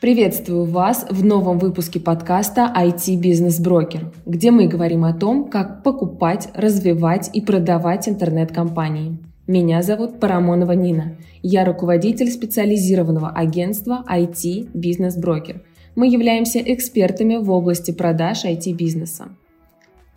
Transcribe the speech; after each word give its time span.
Приветствую 0.00 0.64
вас 0.64 1.06
в 1.10 1.24
новом 1.24 1.58
выпуске 1.58 1.98
подкаста 1.98 2.72
IT 2.72 3.16
Бизнес 3.16 3.58
Брокер, 3.58 4.12
где 4.26 4.52
мы 4.52 4.68
говорим 4.68 5.04
о 5.04 5.12
том, 5.12 5.50
как 5.50 5.82
покупать, 5.82 6.50
развивать 6.54 7.30
и 7.32 7.40
продавать 7.40 8.08
интернет-компании. 8.08 9.18
Меня 9.48 9.82
зовут 9.82 10.20
Парамонова 10.20 10.70
Нина. 10.70 11.16
Я 11.42 11.64
руководитель 11.64 12.30
специализированного 12.30 13.30
агентства 13.30 14.04
IT 14.08 14.70
Бизнес 14.72 15.16
Брокер. 15.16 15.64
Мы 15.96 16.06
являемся 16.06 16.60
экспертами 16.60 17.34
в 17.34 17.50
области 17.50 17.90
продаж 17.90 18.44
IT-бизнеса. 18.44 19.30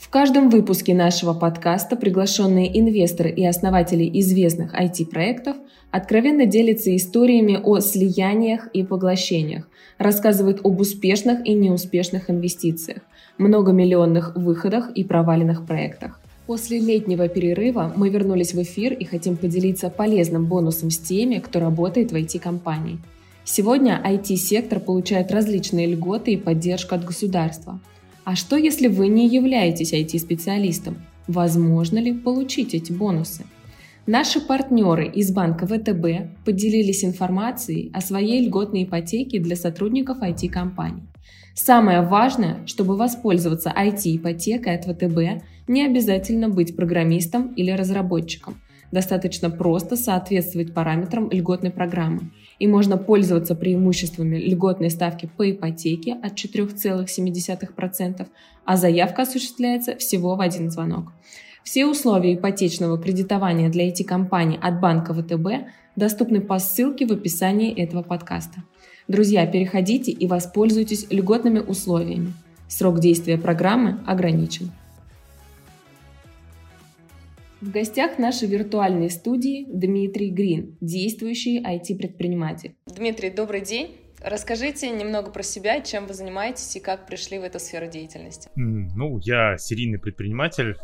В 0.01 0.09
каждом 0.09 0.49
выпуске 0.49 0.95
нашего 0.95 1.35
подкаста 1.35 1.95
приглашенные 1.95 2.77
инвесторы 2.77 3.29
и 3.29 3.45
основатели 3.45 4.09
известных 4.19 4.73
IT-проектов 4.73 5.55
откровенно 5.91 6.47
делятся 6.47 6.93
историями 6.95 7.59
о 7.63 7.79
слияниях 7.79 8.67
и 8.73 8.83
поглощениях, 8.83 9.69
рассказывают 9.99 10.61
об 10.63 10.79
успешных 10.79 11.45
и 11.45 11.53
неуспешных 11.53 12.31
инвестициях, 12.31 13.03
многомиллионных 13.37 14.35
выходах 14.35 14.89
и 14.95 15.03
проваленных 15.03 15.67
проектах. 15.67 16.19
После 16.47 16.79
летнего 16.79 17.29
перерыва 17.29 17.93
мы 17.95 18.09
вернулись 18.09 18.55
в 18.55 18.61
эфир 18.63 18.93
и 18.93 19.05
хотим 19.05 19.37
поделиться 19.37 19.91
полезным 19.91 20.47
бонусом 20.47 20.89
с 20.89 20.97
теми, 20.97 21.37
кто 21.37 21.59
работает 21.59 22.11
в 22.11 22.15
IT-компании. 22.15 22.97
Сегодня 23.45 24.01
IT-сектор 24.03 24.79
получает 24.79 25.31
различные 25.31 25.85
льготы 25.85 26.33
и 26.33 26.37
поддержку 26.37 26.95
от 26.95 27.05
государства– 27.05 27.79
а 28.23 28.35
что, 28.35 28.55
если 28.55 28.87
вы 28.87 29.07
не 29.07 29.27
являетесь 29.27 29.93
IT-специалистом? 29.93 30.97
Возможно 31.27 31.97
ли 31.97 32.13
получить 32.13 32.73
эти 32.73 32.91
бонусы? 32.91 33.45
Наши 34.05 34.39
партнеры 34.39 35.07
из 35.07 35.31
банка 35.31 35.65
ВТБ 35.65 36.43
поделились 36.45 37.03
информацией 37.03 37.91
о 37.93 38.01
своей 38.01 38.45
льготной 38.45 38.83
ипотеке 38.83 39.39
для 39.39 39.55
сотрудников 39.55 40.21
IT-компаний. 40.21 41.03
Самое 41.53 42.01
важное, 42.01 42.65
чтобы 42.65 42.95
воспользоваться 42.95 43.73
IT-ипотекой 43.75 44.75
от 44.75 44.85
ВТБ, 44.85 45.43
не 45.67 45.85
обязательно 45.85 46.49
быть 46.49 46.75
программистом 46.75 47.53
или 47.53 47.71
разработчиком. 47.71 48.55
Достаточно 48.91 49.49
просто 49.49 49.95
соответствовать 49.95 50.73
параметрам 50.73 51.29
льготной 51.31 51.71
программы 51.71 52.31
и 52.61 52.67
можно 52.67 52.95
пользоваться 52.95 53.55
преимуществами 53.55 54.37
льготной 54.37 54.91
ставки 54.91 55.27
по 55.35 55.49
ипотеке 55.49 56.13
от 56.21 56.33
4,7%, 56.33 58.27
а 58.65 58.77
заявка 58.77 59.23
осуществляется 59.23 59.95
всего 59.95 60.35
в 60.35 60.41
один 60.41 60.69
звонок. 60.69 61.11
Все 61.63 61.87
условия 61.87 62.35
ипотечного 62.35 62.99
кредитования 62.99 63.69
для 63.69 63.89
IT-компаний 63.89 64.59
от 64.61 64.79
банка 64.79 65.11
ВТБ 65.11 65.71
доступны 65.95 66.39
по 66.39 66.59
ссылке 66.59 67.07
в 67.07 67.11
описании 67.11 67.73
этого 67.73 68.03
подкаста. 68.03 68.63
Друзья, 69.07 69.47
переходите 69.47 70.11
и 70.11 70.27
воспользуйтесь 70.27 71.07
льготными 71.09 71.59
условиями. 71.59 72.33
Срок 72.67 72.99
действия 72.99 73.39
программы 73.39 74.01
ограничен. 74.05 74.71
В 77.61 77.69
гостях 77.69 78.17
нашей 78.17 78.47
виртуальной 78.47 79.11
студии 79.11 79.67
Дмитрий 79.71 80.31
Грин, 80.31 80.77
действующий 80.81 81.61
IT-предприниматель. 81.63 82.75
Дмитрий, 82.87 83.29
добрый 83.29 83.61
день. 83.61 83.97
Расскажите 84.19 84.89
немного 84.89 85.29
про 85.29 85.43
себя, 85.43 85.79
чем 85.81 86.07
вы 86.07 86.15
занимаетесь 86.15 86.75
и 86.75 86.79
как 86.79 87.05
пришли 87.05 87.37
в 87.37 87.43
эту 87.43 87.59
сферу 87.59 87.87
деятельности. 87.87 88.49
Ну, 88.55 89.19
я 89.19 89.59
серийный 89.59 89.99
предприниматель, 89.99 90.75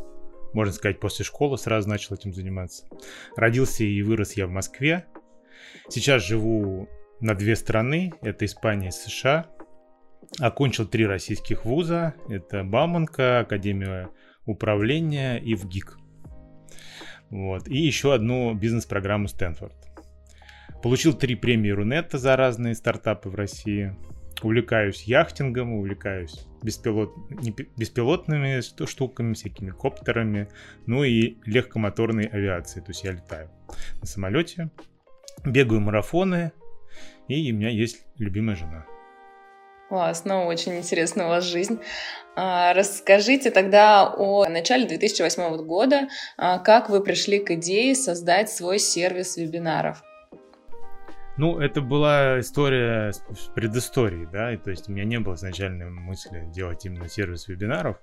можно 0.54 0.72
сказать, 0.72 1.00
после 1.00 1.26
школы 1.26 1.58
сразу 1.58 1.90
начал 1.90 2.14
этим 2.14 2.32
заниматься. 2.32 2.86
Родился 3.36 3.84
и 3.84 4.00
вырос 4.04 4.34
я 4.34 4.46
в 4.46 4.52
Москве. 4.52 5.08
Сейчас 5.90 6.28
живу 6.28 6.88
на 7.20 7.34
две 7.34 7.56
страны, 7.56 8.14
это 8.22 8.46
Испания 8.46 8.90
и 8.90 8.92
США. 8.92 9.48
Окончил 10.40 10.86
три 10.86 11.08
российских 11.08 11.66
вуза, 11.66 12.14
это 12.30 12.64
Бауманка, 12.64 13.40
Академия 13.40 14.10
управления 14.46 15.38
и 15.38 15.56
ВГИК. 15.56 15.98
Вот. 17.30 17.68
И 17.68 17.78
еще 17.78 18.14
одну 18.14 18.54
бизнес-программу 18.54 19.28
Стэнфорд. 19.28 19.76
Получил 20.82 21.14
три 21.14 21.36
премии 21.36 21.70
Рунетта 21.70 22.18
за 22.18 22.36
разные 22.36 22.76
стартапы 22.76 23.30
в 23.30 23.36
России. 23.36 23.96
Увлекаюсь 24.44 25.04
яхтингом, 25.04 25.74
увлекаюсь 25.74 26.46
беспилот... 26.62 27.12
беспилотными 27.76 28.62
штуками, 28.86 29.34
всякими 29.34 29.72
коптерами, 29.72 30.48
ну 30.86 31.04
и 31.04 31.38
легкомоторной 31.46 32.26
авиацией. 32.26 32.86
То 32.86 32.92
есть 32.92 33.04
я 33.04 33.14
летаю 33.14 33.50
на 34.00 34.06
самолете, 34.06 34.70
бегаю 35.44 35.82
марафоны, 35.82 36.52
и 37.28 37.52
у 37.52 37.56
меня 37.56 37.70
есть 37.70 38.06
любимая 38.18 38.56
жена. 38.56 38.86
Классно, 39.90 40.46
очень 40.46 40.78
интересна 40.78 41.26
у 41.26 41.30
вас 41.30 41.46
жизнь. 41.46 41.80
А, 42.36 42.74
расскажите 42.74 43.50
тогда 43.52 44.14
о 44.14 44.46
начале 44.48 44.86
2008 44.86 45.64
года, 45.64 46.10
а, 46.38 46.60
как 46.60 46.90
вы 46.90 47.02
пришли 47.02 47.40
к 47.40 47.52
идее 47.52 47.96
создать 47.96 48.50
свой 48.50 48.80
сервис 48.80 49.38
вебинаров. 49.38 50.04
Ну, 51.38 51.58
это 51.60 51.80
была 51.82 52.42
история 52.42 53.14
с 53.14 53.22
предысторией, 53.56 54.26
да, 54.26 54.52
и, 54.54 54.58
то 54.58 54.72
есть 54.72 54.90
у 54.90 54.92
меня 54.92 55.06
не 55.06 55.20
было 55.20 55.36
изначальной 55.36 55.90
мысли 55.90 56.44
делать 56.54 56.86
именно 56.86 57.08
сервис 57.08 57.48
вебинаров. 57.48 57.96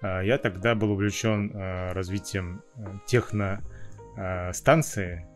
А, 0.00 0.22
я 0.22 0.38
тогда 0.38 0.74
был 0.74 0.92
увлечен 0.92 1.52
развитием 1.92 2.62
э, 2.76 2.86
техностанции 3.06 5.26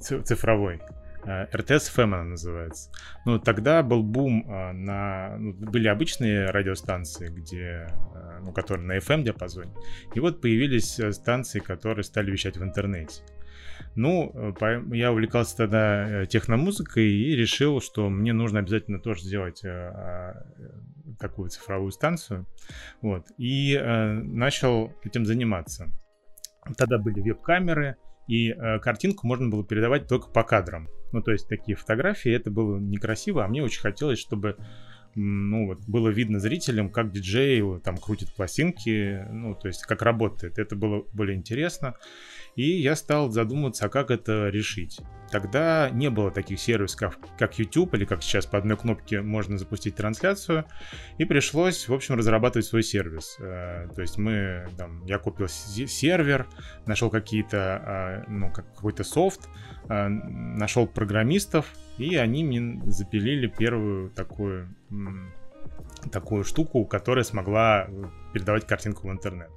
цифровой, 0.00 0.80
РТС 1.26 1.94
FM 1.96 2.14
она 2.14 2.24
называется. 2.24 2.90
Ну, 3.26 3.38
тогда 3.38 3.82
был 3.82 4.02
бум 4.02 4.46
а, 4.48 4.72
на... 4.72 5.36
Ну, 5.36 5.52
были 5.52 5.88
обычные 5.88 6.50
радиостанции, 6.50 7.28
где, 7.28 7.86
а, 8.14 8.40
ну, 8.42 8.52
которые 8.52 8.86
на 8.86 8.96
FM 8.96 9.22
диапазоне. 9.24 9.72
И 10.14 10.20
вот 10.20 10.40
появились 10.40 10.98
э, 10.98 11.12
станции, 11.12 11.60
которые 11.60 12.04
стали 12.04 12.30
вещать 12.30 12.56
в 12.56 12.62
интернете. 12.62 13.22
Ну, 13.94 14.32
э, 14.60 14.82
я 14.92 15.12
увлекался 15.12 15.56
тогда 15.58 16.22
э, 16.22 16.26
техномузыкой 16.26 17.08
и 17.10 17.36
решил, 17.36 17.80
что 17.80 18.08
мне 18.08 18.32
нужно 18.32 18.60
обязательно 18.60 18.98
тоже 18.98 19.22
сделать 19.22 19.62
такую 21.18 21.50
цифровую 21.50 21.90
станцию. 21.90 22.46
Вот. 23.02 23.26
И 23.36 23.78
начал 23.78 24.94
этим 25.04 25.26
заниматься. 25.26 25.90
Тогда 26.76 26.98
были 26.98 27.20
веб-камеры, 27.20 27.96
и 28.30 28.54
картинку 28.80 29.26
можно 29.26 29.48
было 29.48 29.64
передавать 29.64 30.06
только 30.06 30.28
по 30.28 30.44
кадрам. 30.44 30.88
Ну, 31.12 31.22
то 31.22 31.32
есть 31.32 31.48
такие 31.48 31.76
фотографии, 31.76 32.30
это 32.30 32.50
было 32.50 32.78
некрасиво, 32.78 33.44
а 33.44 33.48
мне 33.48 33.62
очень 33.62 33.80
хотелось, 33.80 34.20
чтобы 34.20 34.56
ну, 35.16 35.66
вот, 35.66 35.80
было 35.88 36.08
видно 36.08 36.38
зрителям, 36.38 36.88
как 36.88 37.10
диджей 37.10 37.62
там 37.80 37.96
крутит 37.98 38.32
пластинки, 38.34 39.26
ну, 39.30 39.56
то 39.56 39.66
есть 39.66 39.82
как 39.82 40.02
работает. 40.02 40.58
Это 40.58 40.76
было 40.76 41.04
более 41.12 41.36
интересно. 41.36 41.96
И 42.60 42.72
я 42.78 42.94
стал 42.94 43.30
задумываться, 43.30 43.86
а 43.86 43.88
как 43.88 44.10
это 44.10 44.50
решить. 44.50 45.00
Тогда 45.30 45.88
не 45.88 46.10
было 46.10 46.30
таких 46.30 46.60
сервисов, 46.60 47.18
как 47.38 47.58
YouTube, 47.58 47.94
или 47.94 48.04
как 48.04 48.22
сейчас 48.22 48.44
по 48.44 48.58
одной 48.58 48.76
кнопке 48.76 49.22
можно 49.22 49.56
запустить 49.56 49.94
трансляцию. 49.94 50.66
И 51.16 51.24
пришлось, 51.24 51.88
в 51.88 51.94
общем, 51.94 52.16
разрабатывать 52.16 52.66
свой 52.66 52.82
сервис. 52.82 53.38
Э, 53.40 53.88
то 53.94 54.02
есть 54.02 54.18
мы, 54.18 54.68
там, 54.76 55.02
я 55.06 55.16
купил 55.16 55.48
сервер, 55.48 56.48
нашел 56.84 57.08
какие-то, 57.08 57.56
а, 57.58 58.24
ну, 58.28 58.52
какой-то 58.52 59.04
софт, 59.04 59.48
а, 59.88 60.10
нашел 60.10 60.86
программистов, 60.86 61.72
и 61.96 62.16
они 62.16 62.44
мне 62.44 62.78
запилили 62.90 63.46
первую 63.46 64.10
такую 64.10 64.68
такую 66.12 66.44
штуку, 66.44 66.84
которая 66.84 67.24
смогла 67.24 67.88
передавать 68.34 68.66
картинку 68.66 69.08
в 69.08 69.12
интернет. 69.12 69.50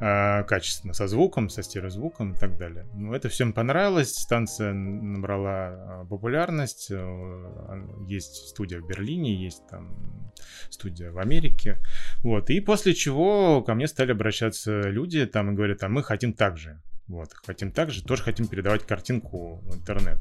А, 0.00 0.42
качественно, 0.44 0.92
со 0.92 1.06
звуком, 1.06 1.48
со 1.48 1.62
стереозвуком 1.62 2.32
и 2.32 2.36
так 2.36 2.58
далее. 2.58 2.86
Ну, 2.94 3.12
это 3.12 3.28
всем 3.28 3.52
понравилось, 3.52 4.14
станция 4.14 4.72
набрала 4.72 5.68
а, 5.68 6.06
популярность, 6.08 6.88
э, 6.90 7.86
есть 8.08 8.48
студия 8.48 8.80
в 8.80 8.86
Берлине, 8.86 9.34
есть 9.34 9.66
там 9.68 10.32
студия 10.70 11.10
в 11.12 11.18
Америке, 11.18 11.78
вот, 12.22 12.50
и 12.50 12.60
после 12.60 12.94
чего 12.94 13.62
ко 13.62 13.74
мне 13.74 13.86
стали 13.86 14.12
обращаться 14.12 14.80
люди 14.82 15.26
там 15.26 15.52
и 15.52 15.54
говорят, 15.54 15.82
а 15.84 15.88
мы 15.88 16.02
хотим 16.02 16.32
так 16.32 16.56
же, 16.56 16.80
вот, 17.06 17.34
хотим 17.34 17.70
также, 17.70 18.02
тоже 18.02 18.22
хотим 18.22 18.46
передавать 18.46 18.86
картинку 18.86 19.60
в 19.64 19.76
интернет. 19.76 20.18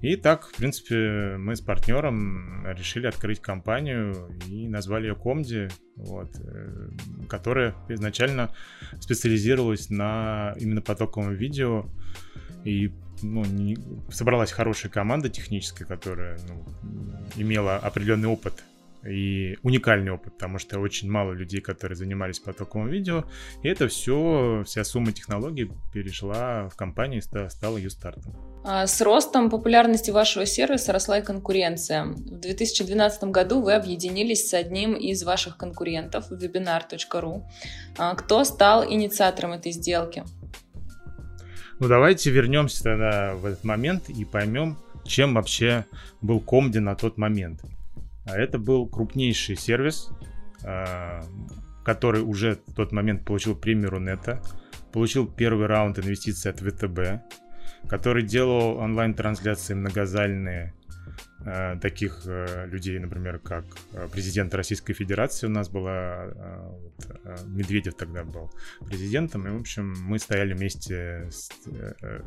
И 0.00 0.14
так, 0.14 0.46
в 0.46 0.54
принципе, 0.54 1.36
мы 1.36 1.56
с 1.56 1.60
партнером 1.60 2.64
решили 2.68 3.08
открыть 3.08 3.40
компанию 3.40 4.30
и 4.46 4.68
назвали 4.68 5.08
ее 5.08 5.16
Комди, 5.16 5.68
вот, 5.96 6.30
э, 6.38 6.90
которая 7.28 7.74
изначально 7.88 8.54
специализировалась 9.00 9.90
на 9.90 10.54
именно 10.58 10.80
потоковом 10.80 11.34
видео. 11.34 11.86
И 12.64 12.92
ну, 13.22 13.44
не, 13.44 13.76
собралась 14.10 14.52
хорошая 14.52 14.92
команда 14.92 15.30
техническая, 15.30 15.86
которая 15.86 16.38
ну, 16.48 16.64
имела 17.36 17.76
определенный 17.76 18.28
опыт 18.28 18.62
и 19.06 19.56
уникальный 19.62 20.10
опыт, 20.10 20.34
потому 20.34 20.58
что 20.58 20.78
очень 20.78 21.10
мало 21.10 21.32
людей, 21.32 21.60
которые 21.60 21.96
занимались 21.96 22.38
потоковым 22.38 22.88
видео, 22.88 23.24
и 23.62 23.68
это 23.68 23.88
все, 23.88 24.62
вся 24.66 24.84
сумма 24.84 25.12
технологий 25.12 25.70
перешла 25.92 26.68
в 26.68 26.76
компанию 26.76 27.20
и 27.20 27.48
стала 27.48 27.76
ее 27.76 27.90
стартом. 27.90 28.34
А 28.62 28.86
с 28.86 29.00
ростом 29.00 29.48
популярности 29.48 30.10
вашего 30.10 30.44
сервиса 30.44 30.92
росла 30.92 31.18
и 31.18 31.22
конкуренция. 31.22 32.04
В 32.04 32.40
2012 32.40 33.24
году 33.24 33.62
вы 33.62 33.72
объединились 33.72 34.48
с 34.48 34.54
одним 34.54 34.94
из 34.94 35.22
ваших 35.22 35.56
конкурентов, 35.56 36.30
webinar.ru. 36.30 37.42
А 37.96 38.14
кто 38.14 38.44
стал 38.44 38.84
инициатором 38.84 39.52
этой 39.52 39.72
сделки? 39.72 40.24
Ну 41.78 41.88
давайте 41.88 42.30
вернемся 42.30 42.82
тогда 42.82 43.34
в 43.34 43.46
этот 43.46 43.64
момент 43.64 44.10
и 44.10 44.26
поймем, 44.26 44.76
чем 45.06 45.34
вообще 45.34 45.86
был 46.20 46.40
Комди 46.40 46.78
на 46.78 46.94
тот 46.94 47.16
момент. 47.16 47.62
А 48.30 48.38
это 48.38 48.58
был 48.58 48.88
крупнейший 48.88 49.56
сервис, 49.56 50.10
а, 50.64 51.22
который 51.84 52.22
уже 52.22 52.60
в 52.66 52.74
тот 52.74 52.92
момент 52.92 53.24
получил 53.24 53.56
премию 53.56 53.90
Рунета, 53.90 54.42
получил 54.92 55.26
первый 55.26 55.66
раунд 55.66 55.98
инвестиций 55.98 56.50
от 56.50 56.60
ВТБ, 56.60 57.22
который 57.88 58.22
делал 58.22 58.76
онлайн-трансляции 58.78 59.74
многозальные 59.74 60.74
э, 61.44 61.78
таких 61.80 62.22
э, 62.26 62.66
людей, 62.66 62.98
например, 62.98 63.38
как 63.38 63.64
э, 63.92 64.08
президент 64.12 64.54
Российской 64.54 64.92
Федерации 64.92 65.46
у 65.46 65.50
нас 65.50 65.68
была, 65.68 66.26
э, 66.26 66.68
вот, 66.82 67.20
э, 67.24 67.36
Медведев 67.46 67.94
тогда 67.94 68.24
был 68.24 68.50
президентом, 68.86 69.46
и, 69.46 69.50
в 69.50 69.60
общем, 69.60 69.94
мы 70.02 70.18
стояли 70.18 70.52
вместе 70.52 71.28
с, 71.30 71.50
э, 71.66 72.22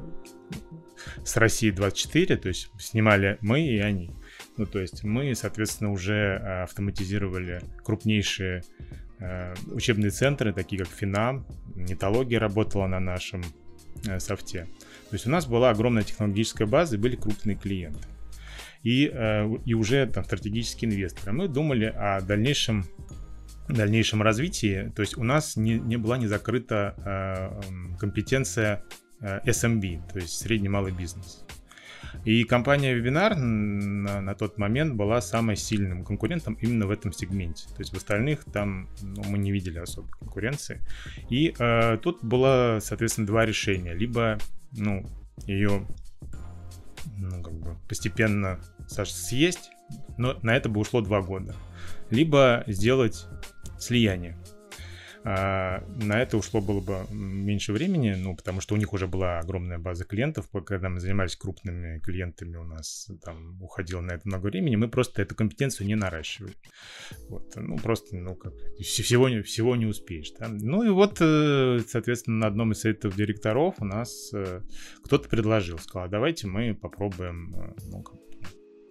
с 1.24 1.38
Россией 1.38 1.72
24, 1.72 2.38
то 2.38 2.48
есть 2.48 2.72
снимали 2.80 3.38
мы 3.42 3.62
и 3.62 3.78
они. 3.80 4.12
Ну, 4.58 4.66
то 4.66 4.80
есть 4.80 5.04
мы, 5.04 5.34
соответственно, 5.36 5.92
уже 5.92 6.36
автоматизировали 6.64 7.62
крупнейшие 7.84 8.64
э, 9.20 9.54
учебные 9.72 10.12
центры, 10.12 10.54
такие 10.54 10.84
как 10.84 10.92
Финам, 10.94 11.46
Нетология 11.76 12.40
работала 12.40 12.88
на 12.88 13.00
нашем 13.00 13.44
э, 14.08 14.20
софте. 14.20 14.68
То 15.10 15.16
есть 15.16 15.26
у 15.26 15.30
нас 15.30 15.48
была 15.48 15.72
огромная 15.72 16.04
технологическая 16.04 16.66
база 16.66 16.96
и 16.96 17.00
были 17.00 17.16
крупные 17.16 17.58
клиенты. 17.58 18.08
И, 18.84 19.10
э, 19.12 19.50
и 19.66 19.74
уже 19.74 20.06
там 20.08 20.24
стратегические 20.24 20.92
инвесторы. 20.92 21.32
Мы 21.32 21.48
думали 21.48 21.86
о 21.86 22.22
дальнейшем 22.22 22.86
дальнейшем 23.70 24.22
развитии, 24.22 24.92
то 24.96 25.02
есть 25.02 25.18
у 25.18 25.24
нас 25.24 25.56
не, 25.56 25.80
не 25.80 25.98
была 25.98 26.18
не 26.18 26.28
закрыта 26.28 26.96
э, 26.98 27.98
компетенция 27.98 28.84
э, 29.22 29.40
SMB, 29.46 30.12
то 30.12 30.20
есть 30.20 30.38
средний 30.38 30.70
малый 30.70 30.92
бизнес. 30.92 31.46
И 32.26 32.44
компания 32.44 32.98
Webinar 32.98 33.36
на, 33.36 34.22
на 34.22 34.36
тот 34.36 34.58
момент 34.58 34.96
была 34.96 35.22
самым 35.22 35.56
сильным 35.56 36.04
конкурентом 36.04 36.58
именно 36.62 36.88
в 36.88 36.92
этом 36.92 37.12
сегменте. 37.12 37.68
То 37.70 37.80
есть 37.80 37.94
в 37.94 37.98
остальных 37.98 38.46
там 38.46 38.90
ну, 39.02 39.24
мы 39.28 39.38
не 39.38 39.52
видели 39.52 39.80
особой 39.80 40.12
конкуренции. 40.12 40.82
И 41.30 41.54
э, 41.58 41.98
тут 41.98 42.24
было, 42.24 42.80
соответственно, 42.82 43.28
два 43.28 43.46
решения. 43.46 43.94
Либо 43.94 44.38
ну, 44.72 45.06
ее 45.46 45.86
ну, 47.18 47.44
как 47.44 47.54
бы 47.54 47.76
постепенно 47.88 48.60
съесть, 48.88 49.72
но 50.18 50.38
на 50.42 50.56
это 50.56 50.70
бы 50.70 50.80
ушло 50.80 51.02
два 51.02 51.22
года. 51.22 51.56
Либо 52.10 52.64
сделать 52.68 53.26
слияние. 53.80 54.38
А, 55.26 55.84
на 55.88 56.22
это 56.22 56.38
ушло 56.38 56.60
было 56.60 56.82
бы 56.82 57.06
меньше 57.12 57.72
времени, 57.72 58.14
ну, 58.14 58.36
потому 58.36 58.60
что 58.60 58.76
у 58.76 58.78
них 58.78 58.92
уже 58.94 59.08
была 59.08 59.40
огромная 59.40 59.78
база 59.78 60.04
клиентов. 60.04 60.50
Когда 60.66 60.90
мы 60.90 61.00
занимались 61.00 61.36
крупными 61.36 62.00
клиентами, 62.00 62.58
у 62.58 62.66
нас 62.66 63.10
там 63.24 63.62
уходило 63.62 64.02
на 64.02 64.12
это 64.12 64.28
много 64.28 64.48
времени. 64.48 64.76
Мы 64.76 64.90
просто 64.90 65.22
эту 65.22 65.36
компетенцию 65.36 65.88
не 65.88 65.96
наращивали. 65.96 66.56
Вот, 67.30 67.54
ну, 67.56 67.78
просто, 67.78 68.18
ну, 68.18 68.36
как, 68.36 68.54
всего, 68.80 69.28
всего 69.44 69.76
не 69.76 69.86
успеешь. 69.86 70.32
Да? 70.38 70.50
Ну, 70.50 70.84
и 70.84 70.90
вот, 70.90 71.18
э, 71.22 71.80
соответственно, 71.88 72.40
на 72.40 72.48
одном 72.48 72.74
из 72.74 72.82
советов 72.82 73.16
директоров 73.16 73.76
у 73.80 73.86
нас 73.86 74.32
э, 74.34 74.62
кто-то 75.04 75.30
предложил, 75.30 75.80
сказал, 75.80 76.08
«А 76.08 76.10
давайте 76.10 76.48
мы 76.48 76.76
попробуем, 76.76 77.54
э, 77.56 77.76
ну, 77.90 78.04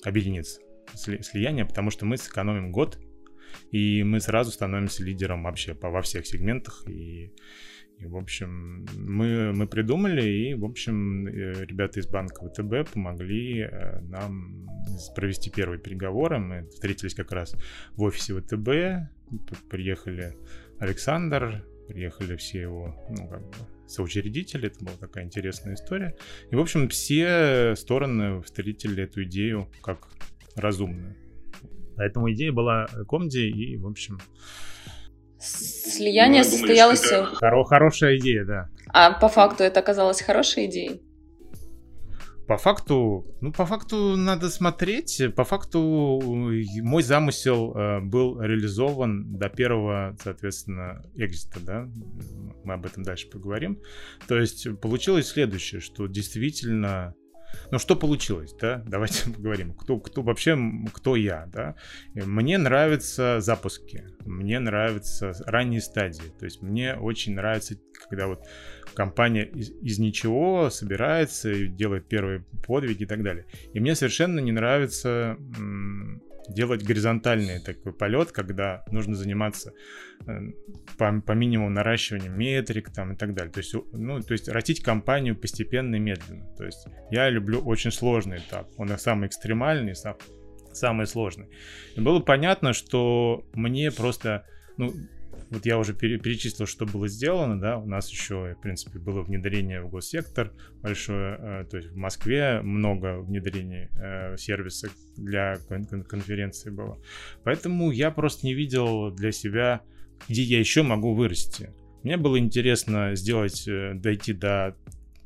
объединиться 0.03 0.61
слияние, 0.95 1.65
потому 1.65 1.91
что 1.91 2.05
мы 2.07 2.17
сэкономим 2.17 2.73
год 2.73 2.99
и 3.71 4.03
мы 4.03 4.21
сразу 4.21 4.51
становимся 4.51 5.05
лидером 5.05 5.45
вообще 5.45 5.75
по, 5.75 5.91
во 5.91 6.03
всех 6.03 6.27
сегментах, 6.27 6.85
и, 6.89 7.33
и 7.99 8.07
в 8.07 8.17
общем, 8.17 8.87
мы, 8.97 9.53
мы 9.53 9.67
придумали, 9.67 10.23
и, 10.23 10.55
в 10.55 10.65
общем, 10.65 11.27
э, 11.27 11.65
ребята 11.65 12.01
из 12.01 12.07
банка 12.07 12.47
ВТБ 12.47 12.93
помогли 12.93 13.61
э, 13.61 14.01
нам 14.03 14.69
провести 15.15 15.51
первые 15.51 15.79
переговоры, 15.79 16.39
мы 16.39 16.69
встретились 16.69 17.15
как 17.15 17.33
раз 17.33 17.55
в 17.93 18.03
офисе 18.03 18.35
ВТБ, 18.35 19.11
приехали 19.71 20.37
Александр, 20.79 21.65
приехали 21.89 22.37
все 22.37 22.63
его, 22.63 22.95
ну, 23.11 23.29
как 23.29 23.43
бы, 23.43 23.55
соучредители, 23.87 24.69
это 24.69 24.85
была 24.85 24.97
такая 24.97 25.25
интересная 25.25 25.75
история. 25.75 26.17
И, 26.51 26.57
в 26.57 26.61
общем, 26.61 26.89
все 26.89 27.75
стороны 27.77 28.43
встретили 28.43 29.05
эту 29.05 29.25
идею 29.25 29.69
как 29.83 30.09
разумную. 30.57 31.17
Поэтому 31.97 32.33
идея 32.33 32.53
была 32.53 32.87
комди 33.09 33.49
и, 33.49 33.77
в 33.77 33.87
общем... 33.87 34.19
Слияние 35.39 36.43
ну, 36.45 36.49
состоялось... 36.49 37.05
Это... 37.05 37.33
Хоро- 37.35 37.65
хорошая 37.65 38.17
идея, 38.19 38.45
да. 38.45 38.69
А 38.89 39.13
по 39.13 39.29
факту 39.29 39.65
это 39.65 39.81
оказалось 39.81 40.23
хорошей 40.23 40.67
идеей? 40.67 41.03
По 42.47 42.59
факту, 42.59 43.25
ну, 43.41 43.53
по 43.53 43.65
факту 43.65 44.17
надо 44.17 44.51
смотреть. 44.51 45.23
По 45.37 45.45
факту 45.45 46.21
мой 46.23 47.03
замысел 47.03 47.75
э, 47.75 48.01
был 48.01 48.41
реализован 48.41 49.39
до 49.39 49.49
первого, 49.49 50.17
соответственно, 50.23 51.03
экзита, 51.15 51.61
да. 51.61 51.89
Мы 52.65 52.75
об 52.75 52.85
этом 52.85 53.05
дальше 53.05 53.31
поговорим. 53.31 53.81
То 54.27 54.39
есть 54.39 54.67
получилось 54.81 55.29
следующее, 55.29 55.81
что 55.81 56.07
действительно 56.09 57.15
ну, 57.71 57.79
что 57.79 57.97
получилось, 57.97 58.55
да? 58.61 58.83
Давайте 58.87 59.31
поговорим. 59.31 59.75
Кто, 59.75 59.99
кто 59.99 60.23
вообще, 60.23 60.59
кто 60.93 61.17
я, 61.17 61.47
да? 61.53 61.77
Мне 62.15 62.59
нравятся 62.59 63.41
запуски, 63.41 64.05
мне 64.25 64.59
нравятся 64.59 65.33
ранние 65.47 65.81
стадии. 65.81 66.33
То 66.39 66.45
есть 66.45 66.63
мне 66.63 66.95
очень 66.95 67.35
нравится, 67.35 67.77
когда 68.09 68.27
вот 68.27 68.41
компания 68.95 69.45
из, 69.45 69.71
из 69.71 69.99
ничего 69.99 70.71
собирается 70.71 71.51
и 71.51 71.67
делает 71.67 72.09
первые 72.09 72.45
подвиги 72.67 73.05
и 73.05 73.07
так 73.07 73.23
далее. 73.23 73.47
И 73.73 73.81
мне 73.81 73.95
совершенно 73.95 74.41
не 74.41 74.53
нравится 74.53 75.37
делать 76.49 76.83
горизонтальный 76.83 77.61
такой 77.61 77.93
полет, 77.93 78.33
когда 78.33 78.85
нужно 78.91 79.15
заниматься 79.15 79.73
э, 80.27 80.33
по, 80.99 81.21
по 81.21 81.33
минимуму 81.33 81.71
наращиванием 81.71 82.37
метрик 82.37 82.93
там 82.93 83.13
и 83.13 83.17
так 83.17 83.35
далее. 83.35 83.53
То 83.53 83.59
есть, 83.59 83.75
ну, 83.93 84.21
то 84.21 84.33
есть 84.33 84.49
растить 84.49 84.83
компанию 84.83 85.37
постепенно 85.37 85.97
и 85.97 86.01
медленно. 86.01 86.47
То 86.57 86.65
есть 86.65 86.87
я 87.11 87.31
люблю 87.31 87.61
очень 87.61 87.93
сложный 87.93 88.39
этап. 88.39 88.69
Он 88.77 88.89
самый 88.99 89.29
экстремальный, 89.29 89.95
сам, 89.95 90.17
самый 90.73 91.07
сложный. 91.07 91.49
И 91.97 92.01
было 92.01 92.21
понятно, 92.21 92.73
что 92.73 93.45
мне 93.53 93.91
просто, 93.91 94.47
ну, 94.77 94.93
вот 95.53 95.67
я 95.67 95.79
уже 95.79 95.93
перечислил, 95.93 96.67
что 96.67 96.87
было 96.87 97.09
сделано, 97.09 97.61
да, 97.61 97.77
у 97.77 97.87
нас 97.87 98.11
еще, 98.11 98.55
в 98.59 98.63
принципе, 98.63 98.99
было 98.99 99.21
внедрение 99.21 99.83
в 99.83 99.91
госсектор 99.91 100.51
большое, 100.81 101.37
э, 101.39 101.65
то 101.71 101.77
есть 101.77 101.91
в 101.91 101.97
Москве 101.97 102.63
много 102.63 103.19
внедрений 103.19 103.91
э, 104.01 104.39
сервиса 104.39 104.89
для 105.19 105.59
конференции 106.09 106.71
было. 106.71 106.99
Поэтому 107.45 107.91
я 107.91 108.11
просто 108.11 108.47
не 108.47 108.55
видел 108.55 109.11
для 109.11 109.31
себя, 109.31 109.83
где 110.27 110.43
я 110.43 110.59
еще 110.59 110.83
могу 110.83 111.13
вырасти. 111.13 111.75
Мне 112.03 112.17
было 112.17 112.39
интересно 112.39 113.15
сделать, 113.15 113.69
э, 113.69 113.93
дойти 113.95 114.33
до 114.33 114.75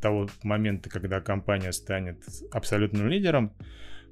того 0.01 0.29
момента, 0.43 0.91
когда 0.91 1.21
компания 1.21 1.71
станет 1.71 2.19
абсолютным 2.51 3.07
лидером, 3.07 3.53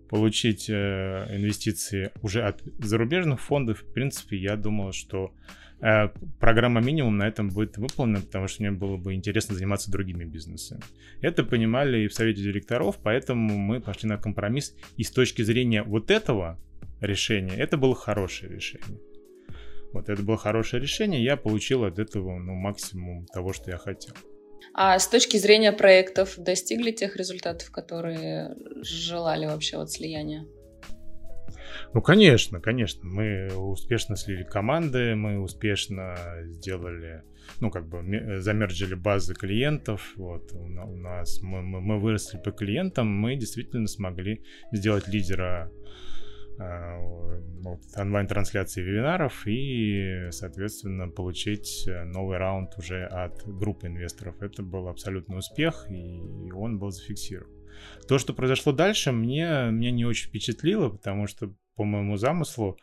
получить 0.08 0.70
инвестиции 0.70 2.12
уже 2.22 2.42
от 2.42 2.62
зарубежных 2.78 3.40
фондов. 3.40 3.82
В 3.82 3.92
принципе, 3.92 4.36
я 4.36 4.56
думал, 4.56 4.92
что 4.92 5.34
программа 6.40 6.80
минимум 6.80 7.18
на 7.18 7.28
этом 7.28 7.50
будет 7.50 7.76
выполнена, 7.76 8.20
потому 8.20 8.48
что 8.48 8.62
мне 8.62 8.70
было 8.70 8.96
бы 8.96 9.12
интересно 9.14 9.54
заниматься 9.54 9.90
другими 9.90 10.24
бизнесами. 10.24 10.80
Это 11.20 11.44
понимали 11.44 12.04
и 12.04 12.08
в 12.08 12.14
совете 12.14 12.42
директоров, 12.42 12.98
поэтому 13.02 13.58
мы 13.58 13.80
пошли 13.80 14.08
на 14.08 14.16
компромисс. 14.16 14.74
И 14.96 15.04
с 15.04 15.10
точки 15.10 15.42
зрения 15.42 15.82
вот 15.82 16.10
этого 16.10 16.58
решения, 17.00 17.54
это 17.56 17.76
было 17.76 17.94
хорошее 17.94 18.52
решение. 18.52 18.98
Вот 19.92 20.08
это 20.08 20.22
было 20.22 20.36
хорошее 20.36 20.82
решение, 20.82 21.22
я 21.22 21.36
получил 21.36 21.84
от 21.84 21.98
этого 21.98 22.38
ну, 22.38 22.54
максимум 22.54 23.26
того, 23.26 23.52
что 23.52 23.70
я 23.70 23.76
хотел. 23.76 24.14
А 24.72 24.98
с 24.98 25.06
точки 25.06 25.36
зрения 25.36 25.72
проектов 25.72 26.34
достигли 26.36 26.90
тех 26.90 27.16
результатов, 27.16 27.70
которые 27.70 28.56
желали 28.82 29.46
вообще 29.46 29.76
от 29.76 29.90
слияния? 29.90 30.46
Ну, 31.92 32.02
конечно, 32.02 32.60
конечно. 32.60 33.08
Мы 33.08 33.48
успешно 33.54 34.16
слили 34.16 34.42
команды, 34.42 35.14
мы 35.14 35.38
успешно 35.38 36.16
сделали, 36.42 37.22
ну, 37.60 37.70
как 37.70 37.88
бы 37.88 38.40
замерджили 38.40 38.94
базы 38.94 39.34
клиентов. 39.34 40.12
Вот 40.16 40.52
у 40.52 40.66
нас 40.68 41.40
мы, 41.42 41.62
мы, 41.62 41.80
мы 41.80 41.98
выросли 41.98 42.38
по 42.38 42.50
клиентам, 42.50 43.08
мы 43.08 43.36
действительно 43.36 43.86
смогли 43.86 44.42
сделать 44.72 45.08
лидера 45.08 45.70
вот, 46.56 47.80
онлайн-трансляции 47.96 48.80
вебинаров 48.80 49.44
и, 49.46 50.28
соответственно, 50.30 51.08
получить 51.08 51.88
новый 52.04 52.38
раунд 52.38 52.78
уже 52.78 53.06
от 53.06 53.42
группы 53.44 53.88
инвесторов. 53.88 54.40
Это 54.40 54.62
был 54.62 54.86
абсолютный 54.86 55.38
успех, 55.38 55.86
и 55.90 56.52
он 56.52 56.78
был 56.78 56.90
зафиксирован. 56.90 57.50
То, 58.06 58.18
что 58.18 58.34
произошло 58.34 58.72
дальше, 58.72 59.10
мне, 59.10 59.68
меня 59.70 59.90
не 59.90 60.04
очень 60.04 60.28
впечатлило, 60.28 60.90
потому 60.90 61.26
что 61.26 61.52
по 61.76 61.84
моему 61.84 62.16
замыслу, 62.16 62.78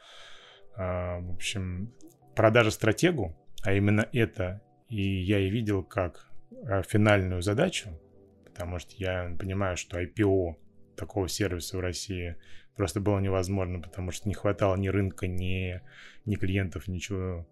в 0.76 1.34
общем, 1.34 1.94
продажа 2.36 2.72
стратегу, 2.72 3.36
а 3.64 3.74
именно 3.74 4.08
это, 4.14 4.62
и 4.88 5.02
я 5.02 5.40
и 5.40 5.50
видел 5.50 5.84
как 5.84 6.30
финальную 6.88 7.42
задачу, 7.42 7.90
потому 8.46 8.80
что 8.80 8.96
я 8.96 9.36
понимаю, 9.40 9.78
что 9.78 10.02
IPO 10.02 10.56
такого 10.96 11.28
сервиса 11.28 11.78
в 11.78 11.80
России 11.82 12.36
просто 12.76 13.00
было 13.00 13.20
невозможно, 13.20 13.80
потому 13.80 14.12
что 14.12 14.28
не 14.28 14.34
хватало 14.34 14.76
ни 14.76 14.88
рынка, 14.88 15.28
ни, 15.28 15.82
ни 16.26 16.36
клиентов, 16.36 16.88
ничего, 16.88 17.48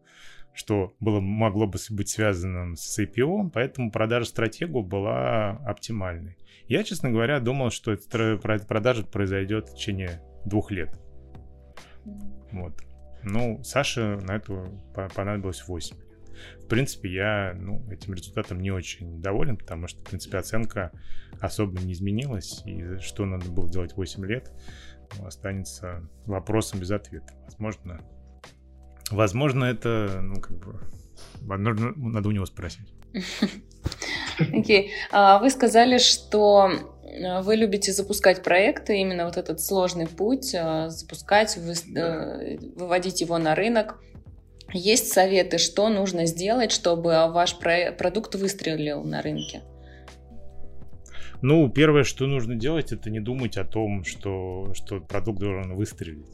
что 0.53 0.93
было, 1.00 1.19
могло 1.19 1.67
бы 1.67 1.77
быть 1.91 2.10
связано 2.10 2.75
с 2.75 3.00
IPO, 3.00 3.51
поэтому 3.53 3.91
продажа 3.91 4.25
стратегу 4.25 4.81
была 4.81 5.51
оптимальной. 5.65 6.38
Я, 6.67 6.84
честно 6.84 7.10
говоря, 7.12 7.39
думал, 7.39 7.72
что 7.72 7.91
эта 7.91 8.38
продажа 8.38 9.05
произойдет 9.05 9.69
в 9.69 9.75
течение 9.75 10.22
двух 10.46 10.72
лет. 10.72 10.98
Вот. 12.51 12.74
Ну, 13.24 13.63
Саше 13.63 14.18
на 14.18 14.36
это 14.36 14.72
понадобилось 15.15 15.68
8 15.68 15.98
лет. 15.98 16.06
В 16.63 16.68
принципе, 16.68 17.12
я 17.12 17.53
ну, 17.56 17.84
этим 17.91 18.13
результатом 18.13 18.62
не 18.62 18.72
очень 18.72 19.22
доволен, 19.22 19.58
потому 19.58 19.88
что, 19.88 20.00
в 20.00 20.03
принципе, 20.03 20.38
оценка 20.38 20.91
особо 21.41 21.82
не 21.82 21.94
изменилась. 21.94 22.62
И 22.65 22.98
что 23.00 23.25
надо 23.25 23.50
было 23.50 23.70
делать 23.70 23.96
8 23.96 24.25
лет, 24.25 24.51
ну, 25.18 25.25
останется 25.25 26.08
вопросом 26.25 26.79
без 26.79 26.91
ответа. 26.91 27.34
Возможно, 27.46 28.01
возможно 29.12 29.65
это, 29.65 30.20
ну, 30.22 30.39
как 30.39 30.58
бы, 30.58 30.79
надо 31.41 32.29
у 32.29 32.32
него 32.32 32.46
спросить. 32.46 32.94
Окей. 34.39 34.88
Okay. 34.88 34.89
А 35.12 35.39
вы 35.39 35.50
сказали, 35.50 35.98
что 35.98 36.72
вы 37.41 37.55
любите 37.55 37.91
запускать 37.91 38.43
проекты, 38.43 38.99
именно 38.99 39.25
вот 39.25 39.37
этот 39.37 39.59
сложный 39.61 40.07
путь, 40.07 40.53
э, 40.53 40.89
запускать, 40.89 41.57
э, 41.57 42.57
выводить 42.75 43.21
его 43.21 43.37
на 43.37 43.55
рынок. 43.55 43.99
Есть 44.73 45.11
советы, 45.11 45.57
что 45.57 45.89
нужно 45.89 46.25
сделать, 46.25 46.71
чтобы 46.71 47.09
ваш 47.31 47.57
продукт 47.57 48.35
выстрелил 48.35 49.03
на 49.03 49.21
рынке? 49.21 49.61
Ну, 51.41 51.69
первое, 51.69 52.03
что 52.03 52.27
нужно 52.27 52.55
делать, 52.55 52.91
это 52.91 53.09
не 53.09 53.19
думать 53.19 53.57
о 53.57 53.63
том, 53.63 54.03
что, 54.03 54.73
что 54.73 54.99
продукт 54.99 55.39
должен 55.39 55.73
выстрелить. 55.75 56.27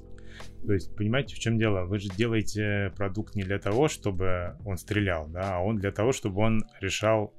То 0.66 0.74
есть, 0.74 0.96
понимаете, 0.96 1.36
в 1.36 1.40
чем 1.40 1.60
дело? 1.60 1.86
Вы 1.86 2.00
же 2.00 2.10
делаете 2.10 2.92
продукт 2.98 3.36
не 3.36 3.44
для 3.44 3.60
того, 3.60 3.88
чтобы 3.88 4.58
он 4.66 4.78
стрелял, 4.78 5.28
да, 5.28 5.58
а 5.58 5.60
он 5.60 5.78
для 5.78 5.92
того, 5.92 6.12
чтобы 6.12 6.42
он 6.42 6.64
решал 6.82 7.34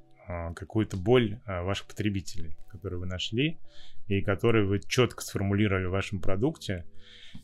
какую-то 0.55 0.97
боль 0.97 1.39
а, 1.45 1.63
ваших 1.63 1.87
потребителей, 1.87 2.57
которые 2.69 2.99
вы 2.99 3.05
нашли 3.05 3.59
и 4.07 4.21
которые 4.21 4.65
вы 4.65 4.79
четко 4.79 5.23
сформулировали 5.23 5.85
в 5.85 5.91
вашем 5.91 6.21
продукте 6.21 6.85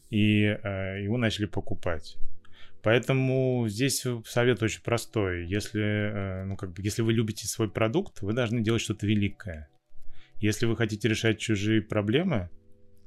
и 0.10 0.46
а, 0.46 0.98
его 0.98 1.18
начали 1.18 1.46
покупать. 1.46 2.18
Поэтому 2.84 3.66
здесь 3.70 4.06
совет 4.26 4.62
очень 4.62 4.82
простой. 4.82 5.48
Если, 5.48 5.82
э, 5.82 6.44
ну, 6.44 6.58
как 6.58 6.74
бы, 6.74 6.82
если 6.82 7.02
вы 7.02 7.14
любите 7.14 7.48
свой 7.48 7.72
продукт, 7.72 8.22
вы 8.22 8.34
должны 8.34 8.62
делать 8.62 8.82
что-то 8.82 9.08
великое. 9.08 9.70
Если 10.42 10.66
вы 10.66 10.76
хотите 10.76 11.08
решать 11.08 11.40
чужие 11.40 11.82
проблемы, 11.82 12.50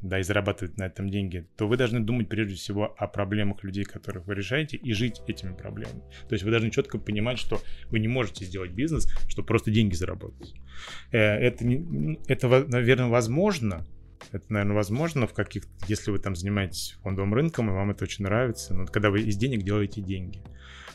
да, 0.03 0.21
и 0.21 0.23
зарабатывать 0.23 0.77
на 0.77 0.85
этом 0.85 1.09
деньги, 1.09 1.47
то 1.57 1.67
вы 1.67 1.77
должны 1.77 2.01
думать 2.01 2.29
прежде 2.29 2.55
всего 2.55 2.95
о 2.99 3.07
проблемах 3.07 3.65
людей, 3.65 3.85
которых 3.85 4.27
вы 4.27 4.35
решаете, 4.35 4.77
и 4.77 4.93
жить 4.93 5.23
этими 5.27 5.55
проблемами. 5.55 6.03
То 6.29 6.35
есть 6.35 6.45
вы 6.45 6.51
должны 6.51 6.71
четко 6.71 6.99
понимать, 6.99 7.39
что 7.39 7.61
вы 7.91 7.99
не 7.99 8.09
можете 8.09 8.45
сделать 8.45 8.73
бизнес, 8.73 9.09
чтобы 9.29 9.47
просто 9.47 9.71
деньги 9.71 9.95
заработать. 9.95 10.55
Э, 11.13 11.19
это, 11.19 11.65
это 12.29 12.67
наверное, 12.69 13.09
возможно, 13.09 13.87
это, 14.33 14.45
наверное, 14.53 14.77
возможно 14.77 15.27
в 15.27 15.35
каких 15.35 15.65
если 15.89 16.11
вы 16.11 16.19
там 16.19 16.35
занимаетесь 16.37 16.99
фондовым 17.03 17.35
рынком, 17.35 17.71
и 17.71 17.73
вам 17.73 17.91
это 17.91 18.05
очень 18.05 18.25
нравится, 18.25 18.75
но 18.75 18.87
когда 18.87 19.11
вы 19.11 19.23
из 19.23 19.37
денег 19.37 19.63
делаете 19.63 20.01
деньги. 20.01 20.43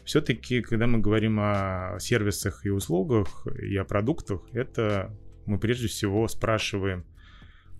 Все-таки, 0.04 0.62
когда 0.62 0.88
мы 0.88 1.00
говорим 1.00 1.40
о 1.40 1.98
сервисах 2.00 2.66
и 2.66 2.70
услугах, 2.70 3.46
и 3.62 3.76
о 3.78 3.86
продуктах, 3.86 4.42
это 4.52 5.16
мы 5.46 5.60
прежде 5.60 5.88
всего 5.88 6.28
спрашиваем 6.28 7.06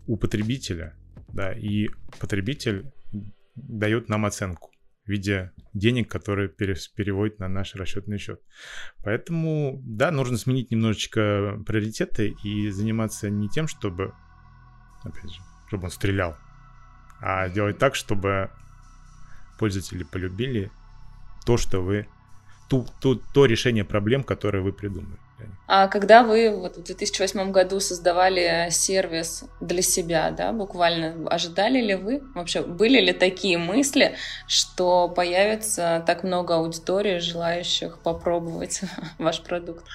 у 0.08 0.18
потребителя, 0.18 0.96
да, 1.34 1.54
и 1.54 1.90
потребитель 2.20 2.92
дает 3.56 4.10
нам 4.10 4.26
оценку 4.26 4.72
в 5.06 5.10
виде 5.10 5.52
денег, 5.74 6.10
которые 6.10 6.50
переводят 6.50 7.40
на 7.40 7.48
наш 7.48 7.76
расчетный 7.76 8.18
счет. 8.18 8.42
Поэтому, 9.04 9.82
да, 9.84 10.12
нужно 10.12 10.38
сменить 10.38 10.72
немножечко 10.72 11.60
приоритеты 11.66 12.36
и 12.44 12.70
заниматься 12.70 13.30
не 13.30 13.50
тем, 13.50 13.68
чтобы 13.68 14.14
опять 15.04 15.32
же, 15.32 15.42
чтобы 15.68 15.86
он 15.86 15.92
стрелял, 15.92 16.38
а 17.20 17.50
делать 17.50 17.78
так, 17.78 17.96
чтобы 17.96 18.52
пользователи 19.58 20.04
полюбили 20.04 20.72
то, 21.46 21.58
что 21.58 21.82
вы, 21.82 22.08
ту, 22.70 22.86
ту, 23.00 23.16
то 23.16 23.46
решение 23.46 23.84
проблем, 23.84 24.24
которое 24.24 24.62
вы 24.62 24.74
придумали. 24.74 25.20
А 25.74 25.88
когда 25.88 26.22
вы 26.24 26.52
вот 26.52 26.76
в 26.76 26.84
2008 26.84 27.54
году 27.54 27.80
создавали 27.80 28.68
сервис 28.72 29.46
для 29.62 29.82
себя, 29.82 30.30
да, 30.32 30.52
буквально, 30.52 31.26
ожидали 31.30 31.80
ли 31.80 31.96
вы, 31.96 32.22
вообще 32.36 32.62
были 32.62 33.00
ли 33.00 33.14
такие 33.14 33.58
мысли, 33.58 34.18
что 34.48 35.08
появится 35.08 36.04
так 36.06 36.24
много 36.24 36.56
аудитории, 36.56 37.20
желающих 37.20 38.00
попробовать 38.00 38.82
ваш 39.18 39.42
продукт? 39.44 39.86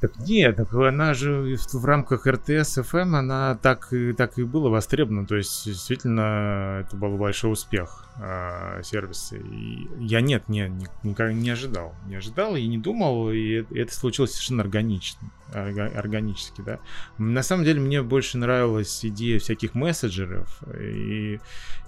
Так 0.00 0.16
нет, 0.18 0.56
так 0.56 0.72
она 0.74 1.12
же 1.12 1.56
в 1.72 1.84
рамках 1.84 2.26
РТС 2.26 2.78
FM, 2.78 3.16
она 3.16 3.56
так, 3.56 3.92
так 4.16 4.38
и 4.38 4.44
была 4.44 4.70
востребована. 4.70 5.26
То 5.26 5.36
есть, 5.36 5.64
действительно, 5.64 6.84
это 6.84 6.96
был 6.96 7.16
большой 7.16 7.52
успех 7.52 8.06
э, 8.16 8.82
сервиса. 8.84 9.36
И 9.36 9.88
я 9.98 10.20
нет, 10.20 10.48
не, 10.48 10.68
не, 10.68 10.86
никогда 11.02 11.32
не 11.32 11.50
ожидал. 11.50 11.94
Не 12.06 12.16
ожидал 12.16 12.54
и 12.54 12.64
не 12.66 12.78
думал, 12.78 13.30
и 13.32 13.64
это 13.74 13.92
случилось 13.92 14.32
совершенно 14.32 14.62
органично 14.62 15.28
органически, 15.52 16.60
да. 16.60 16.80
На 17.18 17.42
самом 17.42 17.64
деле 17.64 17.80
мне 17.80 18.02
больше 18.02 18.38
нравилась 18.38 19.04
идея 19.04 19.38
всяких 19.38 19.74
мессенджеров 19.74 20.62
и, 20.78 21.40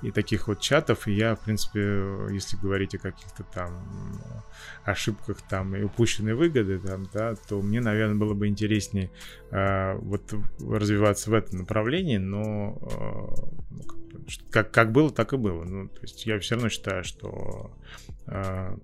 и 0.03 0.11
таких 0.11 0.49
вот 0.49 0.61
чатов, 0.61 1.07
и 1.07 1.13
я, 1.13 1.35
в 1.37 1.41
принципе, 1.41 1.81
если 2.31 2.57
говорить 2.57 2.95
о 2.95 2.99
каких-то 2.99 3.43
там 3.43 3.71
ошибках 4.85 5.43
там 5.43 5.77
и 5.77 5.83
упущенной 5.83 6.35
выгоды 6.35 6.79
там, 6.79 7.09
да, 7.13 7.35
то 7.49 7.61
мне, 7.61 7.81
наверное, 7.81 8.17
было 8.17 8.35
бы 8.35 8.49
интереснее 8.49 9.11
э, 9.51 9.95
вот 9.97 10.35
развиваться 10.61 11.31
в 11.31 11.35
этом 11.35 11.59
направлении, 11.61 12.17
но 12.17 12.79
э, 12.81 14.00
как, 14.51 14.71
как 14.71 14.93
было, 14.93 15.11
так 15.11 15.33
и 15.33 15.37
было. 15.37 15.65
Ну, 15.65 15.89
то 15.89 16.01
есть 16.03 16.27
я 16.27 16.39
все 16.41 16.55
равно 16.55 16.69
считаю, 16.69 17.05
что 17.05 17.71
э, 18.27 18.77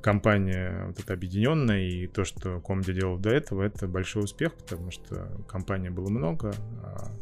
компания 0.00 0.86
вот 0.86 0.98
эта 1.00 1.12
объединенная 1.12 1.82
и 1.82 2.06
то, 2.06 2.24
что 2.24 2.60
Комди 2.60 2.92
делал 2.92 3.18
до 3.18 3.30
этого, 3.30 3.62
это 3.62 3.86
большой 3.86 4.24
успех, 4.24 4.54
потому 4.54 4.90
что 4.90 5.28
компания 5.48 5.90
было 5.90 6.08
много, 6.08 6.54
а 6.82 7.12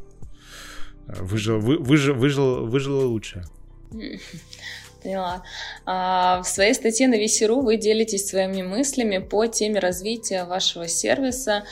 выжил, 1.07 1.59
вы, 1.59 1.79
выжил, 1.79 2.15
выжил, 2.15 2.67
выжило 2.67 3.07
лучше. 3.07 3.45
Поняла. 5.03 5.45
А, 5.87 6.43
в 6.43 6.49
своей 6.49 6.75
статье 6.75 7.07
на 7.09 7.15
VC.ru 7.15 7.63
вы 7.63 7.77
делитесь 7.77 8.27
своими 8.27 8.63
мыслями 8.63 9.19
по 9.19 9.47
теме 9.47 9.79
развития 9.79 10.45
вашего 10.45 10.89
сервиса 10.89 11.65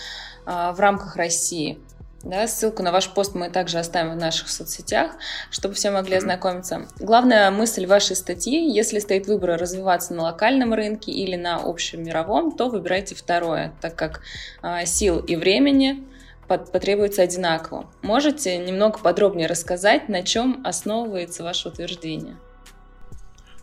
а, 0.45 0.73
в 0.73 0.81
рамках 0.81 1.17
России. 1.17 1.79
Да, 2.27 2.49
ссылку 2.49 2.83
на 2.83 2.91
ваш 2.91 3.09
пост 3.11 3.37
мы 3.37 3.51
также 3.51 3.79
оставим 3.79 4.15
в 4.15 4.17
наших 4.17 4.49
соцсетях, 4.49 5.13
чтобы 5.53 5.75
все 5.75 5.93
могли 5.93 6.17
ознакомиться. 6.17 6.89
Главная 6.99 7.53
мысль 7.53 7.87
вашей 7.87 8.17
статьи, 8.17 8.69
если 8.69 8.99
стоит 8.99 9.29
выбор 9.29 9.57
развиваться 9.61 10.13
на 10.13 10.25
локальном 10.25 10.75
рынке 10.75 11.13
или 11.13 11.37
на 11.37 11.61
общем 11.63 12.03
мировом, 12.03 12.51
то 12.51 12.69
выбирайте 12.69 13.15
второе, 13.15 13.73
так 13.81 13.95
как 13.95 14.23
э, 14.65 14.87
сил 14.87 15.21
и 15.21 15.37
времени 15.37 16.03
потребуется 16.49 17.23
одинаково. 17.23 17.87
Можете 18.03 18.59
немного 18.59 18.99
подробнее 18.99 19.47
рассказать, 19.47 20.09
на 20.09 20.25
чем 20.25 20.63
основывается 20.65 21.45
ваше 21.45 21.69
утверждение? 21.69 22.37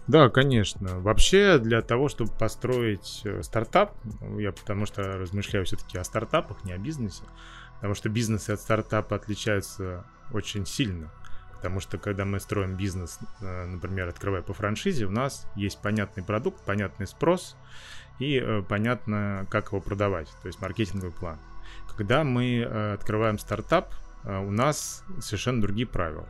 Да, 0.07 0.29
конечно. 0.29 0.99
Вообще, 0.99 1.57
для 1.59 1.81
того, 1.81 2.07
чтобы 2.07 2.31
построить 2.31 3.21
э, 3.25 3.41
стартап, 3.41 3.93
ну, 4.21 4.39
я 4.39 4.53
потому 4.53 4.85
что 4.85 5.01
размышляю 5.01 5.65
все-таки 5.65 5.97
о 5.97 6.03
стартапах, 6.05 6.63
не 6.63 6.71
о 6.71 6.77
бизнесе, 6.77 7.23
Потому 7.75 7.95
что 7.95 8.09
бизнесы 8.09 8.51
от 8.51 8.59
стартапа 8.59 9.15
отличаются 9.15 10.05
очень 10.31 10.65
сильно. 10.65 11.11
Потому 11.55 11.79
что 11.79 11.97
когда 11.97 12.25
мы 12.25 12.39
строим 12.41 12.75
бизнес, 12.75 13.19
э, 13.41 13.65
например, 13.65 14.09
открывая 14.09 14.41
по 14.41 14.53
франшизе, 14.53 15.05
у 15.05 15.11
нас 15.11 15.47
есть 15.55 15.81
понятный 15.81 16.23
продукт, 16.23 16.61
понятный 16.65 17.07
спрос 17.07 17.55
и 18.19 18.37
э, 18.37 18.63
понятно, 18.67 19.47
как 19.49 19.67
его 19.67 19.79
продавать, 19.79 20.27
то 20.41 20.47
есть 20.47 20.59
маркетинговый 20.59 21.13
план. 21.13 21.39
Когда 21.95 22.23
мы 22.25 22.57
э, 22.57 22.93
открываем 22.93 23.39
стартап, 23.39 23.93
у 24.25 24.51
нас 24.51 25.03
совершенно 25.19 25.61
другие 25.61 25.85
правила. 25.85 26.25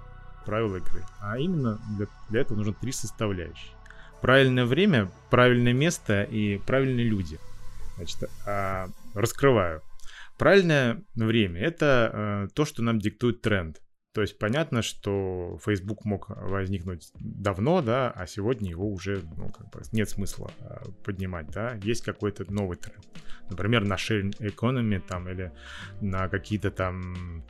правила 0.46 0.78
игры. 0.78 1.04
А 1.20 1.38
именно 1.38 1.80
для, 1.96 2.08
для 2.30 2.42
этого 2.42 2.58
нужно 2.58 2.74
три 2.74 2.92
составляющие. 2.92 3.72
Правильное 4.20 4.66
время, 4.66 5.12
правильное 5.30 5.74
место 5.74 6.24
и 6.24 6.58
правильные 6.58 7.06
люди. 7.06 7.40
Значит, 7.98 8.30
а, 8.46 8.90
раскрываю. 9.14 9.82
Правильное 10.38 11.04
время— 11.16 11.62
это 11.62 12.12
э, 12.14 12.48
то, 12.54 12.66
что 12.66 12.82
нам 12.82 13.00
диктует 13.00 13.42
тренд. 13.42 13.82
То 14.14 14.22
есть 14.22 14.38
понятно, 14.38 14.84
что 14.84 15.60
Facebook 15.66 16.06
мог 16.06 16.30
возникнуть 16.30 17.12
давно, 17.16 17.82
да, 17.82 18.12
а 18.12 18.28
сегодня 18.28 18.70
его 18.70 18.88
уже 18.88 19.24
ну, 19.36 19.50
как 19.50 19.72
бы 19.72 19.82
нет 19.92 20.08
смысла 20.10 20.52
э, 20.60 20.84
поднимать, 21.04 21.48
да. 21.48 21.80
Есть 21.84 22.04
какой-то 22.04 22.52
новый 22.52 22.78
тренд. 22.78 23.06
Например, 23.50 23.84
на 23.84 23.96
sharing 23.96 24.38
economy 24.40 25.00
там 25.00 25.28
или 25.30 25.52
на 26.00 26.30
какие-то 26.30 26.70
там 26.70 27.44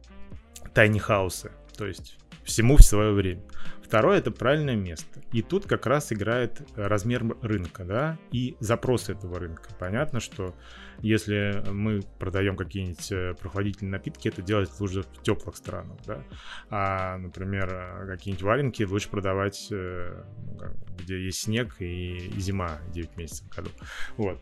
tiny 0.74 1.00
хаусы. 1.00 1.52
То 1.78 1.86
есть 1.86 2.18
всему 2.44 2.78
в 2.78 2.84
свое 2.84 3.14
время. 3.14 3.44
Второе 3.84 4.18
это 4.18 4.32
правильное 4.32 4.76
место. 4.76 5.22
И 5.32 5.44
тут 5.44 5.68
как 5.68 5.86
раз 5.86 6.12
играет 6.12 6.62
размер 6.76 7.38
рынка, 7.42 7.84
да, 7.84 8.18
и 8.32 8.56
запрос 8.60 9.10
этого 9.10 9.38
рынка. 9.38 9.70
Понятно, 9.78 10.20
что 10.20 10.56
если 11.00 11.64
мы 11.70 12.02
продаем 12.18 12.56
какие-нибудь 12.56 13.12
э, 13.12 13.36
прохладительные 13.40 13.92
напитки, 13.92 14.30
это 14.30 14.42
делать 14.42 14.72
лучше 14.80 15.04
в 15.04 15.22
теплых 15.22 15.58
странах, 15.58 15.98
да. 16.08 16.24
А, 16.70 17.18
например, 17.18 17.70
э, 17.72 18.08
какие-нибудь 18.08 18.42
валенки 18.42 18.84
лучше 18.84 19.10
продавать, 19.10 19.68
э, 19.70 20.24
ну, 20.60 20.96
где 20.98 21.24
есть 21.26 21.42
снег 21.42 21.76
и 21.80 22.32
зима 22.38 22.80
9 22.94 23.16
месяцев 23.18 23.46
в 23.48 23.56
году. 23.56 23.70
Вот, 24.18 24.42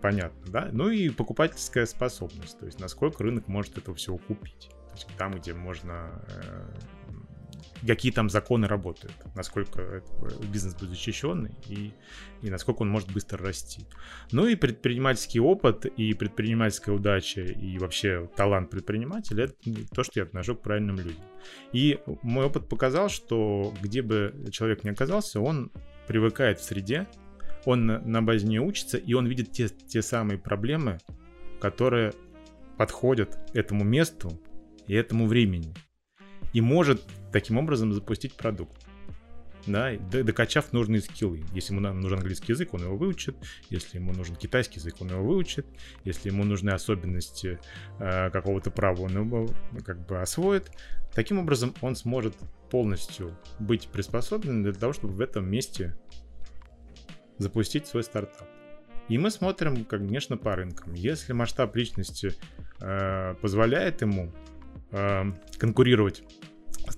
понятно, 0.00 0.46
да. 0.46 0.68
Ну 0.70 0.90
и 0.90 1.08
покупательская 1.08 1.86
способность, 1.86 2.58
то 2.58 2.66
есть 2.66 2.78
насколько 2.78 3.24
рынок 3.24 3.48
может 3.48 3.78
этого 3.78 3.96
всего 3.96 4.18
купить. 4.18 4.70
То 4.90 4.94
есть 4.94 5.08
там, 5.16 5.32
где 5.32 5.54
можно 5.54 6.22
какие 7.86 8.12
там 8.12 8.28
законы 8.28 8.66
работают, 8.66 9.14
насколько 9.34 10.02
бизнес 10.52 10.74
будет 10.74 10.90
защищенный 10.90 11.54
и, 11.68 11.92
и 12.42 12.50
насколько 12.50 12.82
он 12.82 12.90
может 12.90 13.12
быстро 13.12 13.38
расти. 13.38 13.86
Ну 14.32 14.46
и 14.46 14.54
предпринимательский 14.54 15.40
опыт 15.40 15.86
и 15.86 16.14
предпринимательская 16.14 16.94
удача 16.94 17.42
и 17.42 17.78
вообще 17.78 18.28
талант 18.36 18.70
предпринимателя 18.70 19.44
это 19.44 19.54
то, 19.94 20.02
что 20.02 20.20
я 20.20 20.24
отношу 20.24 20.56
к 20.56 20.62
правильным 20.62 20.96
людям. 20.96 21.24
И 21.72 21.98
мой 22.22 22.46
опыт 22.46 22.68
показал, 22.68 23.08
что 23.08 23.72
где 23.80 24.02
бы 24.02 24.34
человек 24.50 24.84
ни 24.84 24.90
оказался, 24.90 25.40
он 25.40 25.72
привыкает 26.06 26.60
в 26.60 26.64
среде, 26.64 27.06
он 27.64 27.86
на 27.86 28.22
базе 28.22 28.46
не 28.46 28.58
учится, 28.58 28.98
и 28.98 29.14
он 29.14 29.26
видит 29.26 29.52
те, 29.52 29.68
те 29.68 30.02
самые 30.02 30.38
проблемы, 30.38 30.98
которые 31.60 32.12
подходят 32.76 33.38
этому 33.54 33.84
месту 33.84 34.40
и 34.86 34.94
этому 34.94 35.26
времени 35.26 35.74
и 36.52 36.60
может 36.60 37.02
таким 37.32 37.58
образом 37.58 37.92
запустить 37.92 38.34
продукт. 38.34 38.76
Да, 39.66 39.92
докачав 39.98 40.72
нужные 40.72 41.02
скиллы. 41.02 41.42
Если 41.52 41.74
ему 41.74 41.80
нужен 41.92 42.18
английский 42.18 42.52
язык, 42.52 42.72
он 42.72 42.82
его 42.82 42.96
выучит. 42.96 43.36
Если 43.68 43.98
ему 43.98 44.12
нужен 44.12 44.34
китайский 44.34 44.78
язык, 44.78 44.96
он 45.00 45.08
его 45.08 45.22
выучит. 45.22 45.66
Если 46.04 46.30
ему 46.30 46.44
нужны 46.44 46.70
особенности 46.70 47.58
э, 47.98 48.30
какого-то 48.30 48.70
права, 48.70 49.02
он 49.02 49.16
его 49.16 49.48
как 49.84 50.06
бы 50.06 50.20
освоит. 50.20 50.70
Таким 51.14 51.38
образом, 51.38 51.74
он 51.82 51.94
сможет 51.94 52.36
полностью 52.70 53.36
быть 53.58 53.88
приспособлен 53.88 54.62
для 54.62 54.72
того, 54.72 54.92
чтобы 54.92 55.14
в 55.14 55.20
этом 55.20 55.50
месте 55.50 55.96
запустить 57.38 57.86
свой 57.86 58.02
стартап. 58.02 58.48
И 59.08 59.18
мы 59.18 59.30
смотрим, 59.30 59.84
конечно, 59.84 60.36
по 60.36 60.54
рынкам. 60.54 60.94
Если 60.94 61.32
масштаб 61.32 61.74
личности 61.74 62.32
э, 62.80 63.34
позволяет 63.42 64.02
ему 64.02 64.32
э, 64.92 65.24
конкурировать 65.58 66.22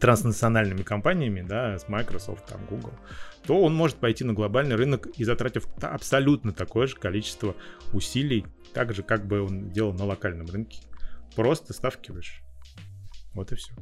транснациональными 0.03 0.83
компаниями, 0.83 1.43
да, 1.49 1.79
с 1.79 1.89
Microsoft, 1.89 2.47
там, 2.47 2.67
Google, 2.67 2.93
то 3.47 3.63
он 3.63 3.73
может 3.73 3.99
пойти 3.99 4.25
на 4.25 4.33
глобальный 4.33 4.75
рынок 4.75 5.07
и 5.07 5.23
затратив 5.23 5.69
абсолютно 5.81 6.53
такое 6.53 6.89
же 6.89 6.97
количество 6.97 7.55
усилий, 7.93 8.45
так 8.75 8.93
же, 8.93 9.05
как 9.05 9.25
бы 9.29 9.43
он 9.43 9.71
делал 9.71 9.93
на 9.93 10.05
локальном 10.05 10.49
рынке. 10.49 10.81
Просто 11.37 11.73
ставки 11.73 12.11
выше. 12.11 12.43
Вот 13.33 13.53
и 13.53 13.55
все. 13.55 13.73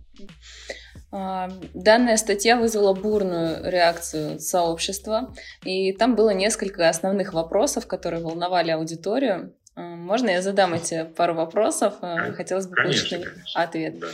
А, 1.10 1.50
данная 1.72 2.18
статья 2.18 2.58
вызвала 2.60 2.92
бурную 2.92 3.70
реакцию 3.70 4.38
сообщества, 4.38 5.34
и 5.64 5.92
там 5.92 6.16
было 6.16 6.30
несколько 6.30 6.90
основных 6.90 7.32
вопросов, 7.32 7.86
которые 7.86 8.22
волновали 8.22 8.72
аудиторию. 8.72 9.54
А, 9.74 9.80
можно 9.80 10.30
я 10.30 10.42
задам 10.42 10.74
эти 10.74 11.04
пару 11.16 11.34
вопросов? 11.34 11.94
А, 12.00 12.32
хотелось 12.32 12.66
бы 12.66 12.74
конечно, 12.74 13.18
получить 13.18 13.32
конечно. 13.32 13.62
ответ. 13.62 13.98
Да. 13.98 14.06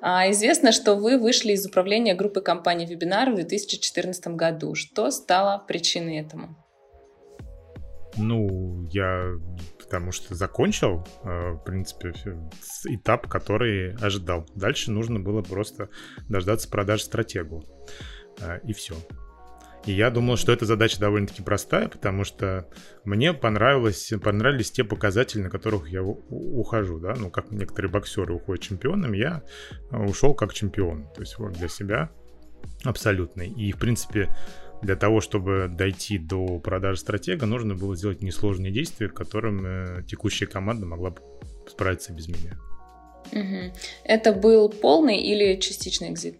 А, 0.00 0.30
известно, 0.30 0.72
что 0.72 0.94
вы 0.94 1.18
вышли 1.18 1.52
из 1.52 1.66
управления 1.66 2.14
группы 2.14 2.40
компаний 2.40 2.86
Вебинар 2.86 3.30
в 3.30 3.34
2014 3.34 4.28
году. 4.28 4.74
Что 4.74 5.10
стало 5.10 5.64
причиной 5.66 6.18
этому? 6.18 6.56
Ну, 8.16 8.88
я 8.90 9.38
потому 9.78 10.12
что 10.12 10.34
закончил, 10.34 11.06
в 11.22 11.62
принципе, 11.64 12.12
этап, 12.84 13.28
который 13.28 13.94
ожидал. 13.96 14.46
Дальше 14.54 14.90
нужно 14.90 15.20
было 15.20 15.42
просто 15.42 15.88
дождаться 16.28 16.68
продаж 16.68 17.02
стратегу. 17.02 17.64
И 18.64 18.72
все. 18.72 18.94
И 19.86 19.92
я 19.92 20.10
думал, 20.10 20.36
что 20.36 20.52
эта 20.52 20.66
задача 20.66 21.00
довольно-таки 21.00 21.42
простая, 21.42 21.88
потому 21.88 22.24
что 22.24 22.68
мне 23.04 23.32
понравилось, 23.32 24.12
понравились 24.22 24.70
те 24.70 24.84
показатели, 24.84 25.42
на 25.42 25.50
которых 25.50 25.88
я 25.88 26.02
ухожу, 26.02 26.98
да, 26.98 27.14
ну, 27.16 27.30
как 27.30 27.50
некоторые 27.50 27.90
боксеры 27.90 28.34
уходят 28.34 28.62
чемпионом, 28.62 29.14
я 29.14 29.42
ушел 29.90 30.34
как 30.34 30.52
чемпион, 30.52 31.08
то 31.14 31.20
есть 31.20 31.38
вот 31.38 31.52
для 31.52 31.68
себя 31.68 32.10
абсолютный. 32.84 33.48
И, 33.48 33.72
в 33.72 33.78
принципе, 33.78 34.28
для 34.82 34.96
того, 34.96 35.20
чтобы 35.20 35.68
дойти 35.70 36.18
до 36.18 36.58
продажи 36.58 37.00
стратега, 37.00 37.46
нужно 37.46 37.74
было 37.74 37.96
сделать 37.96 38.22
несложные 38.22 38.72
действия, 38.72 39.08
которым 39.08 39.64
э, 39.64 40.02
текущая 40.06 40.46
команда 40.46 40.86
могла 40.86 41.10
бы 41.10 41.22
справиться 41.68 42.12
без 42.12 42.28
меня. 42.28 42.58
Угу. 43.32 43.74
Это 44.04 44.32
был 44.32 44.68
полный 44.70 45.20
или 45.20 45.58
частичный 45.60 46.10
экзит? 46.10 46.38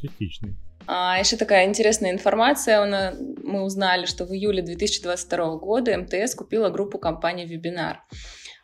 Частичный. 0.00 0.56
А, 0.92 1.16
еще 1.20 1.36
такая 1.36 1.68
интересная 1.68 2.10
информация. 2.10 3.14
Мы 3.44 3.62
узнали, 3.62 4.06
что 4.06 4.24
в 4.24 4.32
июле 4.32 4.60
2022 4.60 5.56
года 5.58 5.96
МТС 5.96 6.34
купила 6.34 6.68
группу 6.68 6.98
компании 6.98 7.46
Webinar. 7.46 7.98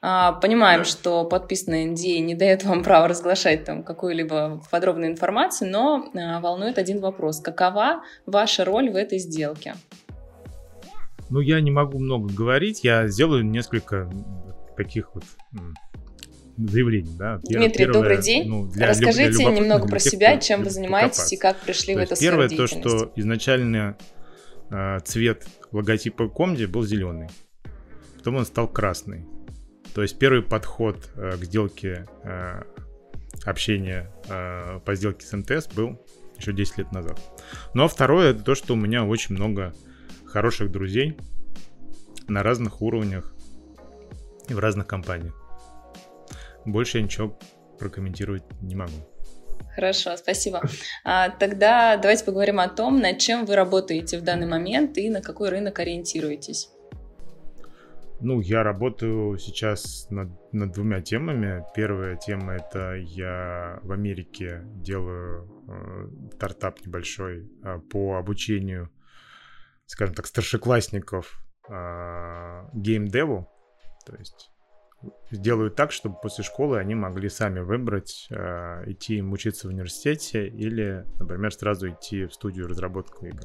А, 0.03 0.33
понимаем, 0.33 0.85
что 0.85 1.25
подписанный 1.25 1.87
NDA 1.87 2.19
не 2.19 2.35
дает 2.35 2.65
вам 2.65 2.83
права 2.83 3.07
разглашать 3.07 3.65
там 3.65 3.85
какую-либо 3.85 4.61
подробную 4.73 5.13
информацию, 5.13 5.71
но 5.71 6.11
а, 6.17 6.41
волнует 6.41 6.79
один 6.79 6.99
вопрос. 6.99 7.41
Какова 7.41 8.03
ваша 8.27 8.65
роль 8.65 8.91
в 8.91 8.97
этой 8.97 9.21
сделке? 9.21 9.77
Ну, 11.31 11.39
я 11.39 11.61
не 11.61 11.71
могу 11.71 12.01
много 12.01 12.29
говорить, 12.35 12.83
я 12.83 13.07
сделаю 13.07 13.45
несколько 13.45 14.11
таких 14.77 15.15
вот 15.15 15.25
заявлений. 16.57 17.17
Да. 17.19 17.41
Дмитрий, 17.45 17.85
Первое, 17.85 17.93
добрый 17.95 18.23
день. 18.23 18.49
Ну, 18.49 18.67
для 18.67 18.89
Расскажите 18.89 19.31
для 19.31 19.51
немного 19.51 19.87
про 19.87 19.99
тех, 19.99 20.13
себя, 20.13 20.39
чем 20.39 20.63
вы 20.65 20.71
занимаетесь 20.71 21.17
покопаться. 21.17 21.35
и 21.35 21.39
как 21.39 21.57
пришли 21.59 21.95
то 21.95 22.01
в 22.01 22.03
эту 22.03 22.17
Первое 22.17 22.49
то, 22.49 22.67
что 22.67 23.13
изначально 23.17 23.97
э, 24.71 24.99
цвет 25.05 25.47
логотипа 25.73 26.29
Комди 26.29 26.65
был 26.65 26.85
зеленый, 26.85 27.29
потом 28.17 28.37
он 28.37 28.47
стал 28.47 28.69
красный. 28.69 29.27
То 29.95 30.03
есть 30.03 30.19
первый 30.19 30.43
подход 30.43 31.11
э, 31.17 31.37
к 31.39 31.45
сделке 31.45 32.07
э, 32.25 32.63
общения 33.45 34.11
э, 34.29 34.81
по 34.85 34.95
сделке 34.95 35.27
с 35.27 35.33
МТС 35.37 35.69
был 35.69 36.01
еще 36.39 36.53
10 36.53 36.79
лет 36.79 36.93
назад. 36.93 37.21
Ну 37.75 37.85
а 37.85 37.89
второе 37.89 38.33
это 38.33 38.43
то, 38.43 38.55
что 38.55 38.75
у 38.75 38.77
меня 38.77 39.05
очень 39.05 39.35
много 39.35 39.75
хороших 40.25 40.71
друзей 40.71 41.17
на 42.29 42.43
разных 42.43 42.83
уровнях 42.83 43.35
и 44.49 44.55
в 44.55 44.59
разных 44.59 44.87
компаниях. 44.87 45.46
Больше 46.67 46.99
я 46.99 47.05
ничего 47.05 47.39
прокомментировать 47.79 48.43
не 48.61 48.75
могу. 48.75 48.93
Хорошо, 49.75 50.17
спасибо. 50.17 50.63
А, 51.05 51.29
тогда 51.29 51.97
давайте 51.97 52.25
поговорим 52.25 52.61
о 52.61 52.69
том, 52.69 52.99
над 52.99 53.19
чем 53.19 53.45
вы 53.45 53.55
работаете 53.57 54.19
в 54.19 54.23
данный 54.23 54.47
момент 54.47 54.97
и 54.99 55.11
на 55.11 55.21
какой 55.21 55.51
рынок 55.51 55.79
ориентируетесь. 55.79 56.71
Ну, 58.21 58.41
я 58.41 58.63
работаю 58.63 59.37
сейчас 59.37 60.07
над, 60.09 60.31
над 60.53 60.73
двумя 60.73 61.03
темами. 61.03 61.63
Первая 61.75 62.17
тема 62.17 62.55
это 62.55 62.95
я 62.95 63.79
в 63.83 63.93
Америке 63.93 64.63
делаю 64.77 65.47
э, 65.69 66.31
стартап 66.37 66.81
небольшой 66.87 67.51
э, 67.63 67.79
по 67.91 68.17
обучению, 68.17 68.91
скажем 69.85 70.15
так, 70.15 70.27
старшеклассников 70.27 71.39
э, 71.69 72.69
геймдеву. 72.73 73.53
То 74.07 74.17
есть 74.17 74.51
сделают 75.31 75.75
так, 75.75 75.93
чтобы 75.93 76.17
после 76.21 76.45
школы 76.45 76.79
они 76.79 76.95
могли 76.95 77.29
сами 77.29 77.61
выбрать, 77.61 78.27
э, 78.31 78.85
идти 78.87 79.17
им 79.17 79.33
учиться 79.33 79.69
в 79.69 79.71
университете 79.71 80.47
или, 80.47 81.05
например, 81.19 81.53
сразу 81.53 81.91
идти 81.91 82.27
в 82.27 82.33
студию 82.33 82.69
разработки 82.69 83.27
игр. 83.27 83.45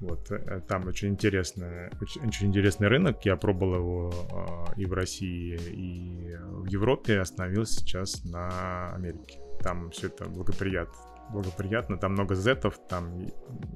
Вот, 0.00 0.30
э, 0.30 0.60
там 0.68 0.86
очень 0.86 1.08
интересный, 1.08 1.88
очень, 2.00 2.26
очень 2.26 2.48
интересный 2.48 2.88
рынок. 2.88 3.24
Я 3.24 3.36
пробовал 3.36 3.76
его 3.76 4.66
э, 4.76 4.80
и 4.80 4.86
в 4.86 4.92
России, 4.92 5.58
и 5.70 6.36
в 6.36 6.66
Европе. 6.66 7.20
Остановился 7.20 7.80
сейчас 7.80 8.24
на 8.24 8.92
Америке. 8.94 9.40
Там 9.60 9.90
все 9.90 10.08
это 10.08 10.26
благоприятно 10.26 11.13
благоприятно. 11.30 11.98
Там 11.98 12.12
много 12.12 12.34
зетов, 12.34 12.78
там 12.88 13.26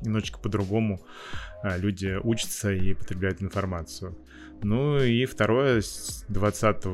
немножечко 0.02 0.38
по-другому 0.38 1.00
э, 1.62 1.78
люди 1.78 2.18
учатся 2.22 2.72
и 2.72 2.94
потребляют 2.94 3.42
информацию. 3.42 4.16
Ну 4.62 4.98
и 4.98 5.24
второе, 5.24 5.80
с 5.80 6.24
20 6.28 6.84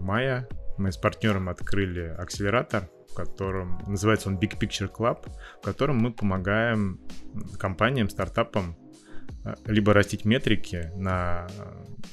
мая 0.00 0.46
мы 0.76 0.92
с 0.92 0.96
партнером 0.96 1.48
открыли 1.48 2.14
акселератор, 2.18 2.88
в 3.10 3.14
котором 3.14 3.80
называется 3.86 4.28
он 4.28 4.38
Big 4.38 4.58
Picture 4.58 4.90
Club, 4.92 5.30
в 5.60 5.64
котором 5.64 5.98
мы 5.98 6.12
помогаем 6.12 7.00
компаниям, 7.58 8.08
стартапам 8.08 8.76
э, 9.44 9.54
либо 9.66 9.92
растить 9.92 10.24
метрики 10.24 10.90
на 10.96 11.46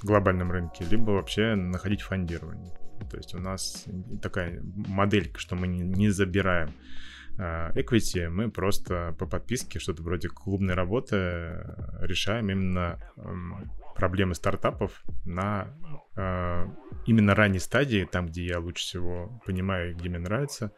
глобальном 0.03 0.51
рынке, 0.51 0.85
либо 0.89 1.11
вообще 1.11 1.55
находить 1.55 2.01
фондирование. 2.01 2.71
То 3.09 3.17
есть 3.17 3.33
у 3.33 3.39
нас 3.39 3.85
такая 4.21 4.61
моделька, 4.63 5.39
что 5.39 5.55
мы 5.55 5.67
не, 5.67 6.09
забираем 6.09 6.69
а, 6.69 6.73
equity, 7.37 8.29
мы 8.29 8.51
просто 8.51 9.15
по 9.17 9.25
подписке, 9.25 9.79
что-то 9.79 10.03
вроде 10.03 10.27
клубной 10.29 10.75
работы, 10.75 11.15
э, 11.15 11.63
решаем 12.01 12.49
именно 12.49 12.99
проблемы 13.95 14.35
стартапов 14.35 15.03
на 15.25 15.67
э, 16.15 16.67
именно 17.05 17.35
ранней 17.35 17.59
стадии, 17.59 18.07
там, 18.11 18.27
где 18.27 18.45
я 18.45 18.59
лучше 18.59 18.83
всего 18.83 19.41
понимаю, 19.45 19.95
где 19.95 20.09
мне 20.09 20.19
нравится, 20.19 20.71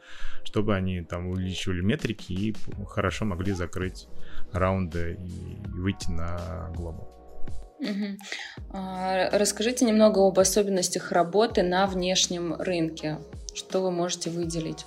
чтобы 0.43 0.75
они 0.75 1.01
там 1.01 1.27
увеличивали 1.27 1.81
метрики 1.81 2.33
и 2.33 2.55
хорошо 2.87 3.25
могли 3.25 3.53
закрыть 3.53 4.07
раунды 4.51 5.17
и 5.19 5.57
выйти 5.69 6.09
на 6.09 6.71
глобал. 6.75 7.09
Угу. 7.79 8.77
Расскажите 9.31 9.85
немного 9.85 10.25
об 10.25 10.39
особенностях 10.39 11.11
работы 11.11 11.63
на 11.63 11.85
внешнем 11.85 12.53
рынке. 12.53 13.19
Что 13.53 13.81
вы 13.81 13.91
можете 13.91 14.29
выделить? 14.29 14.85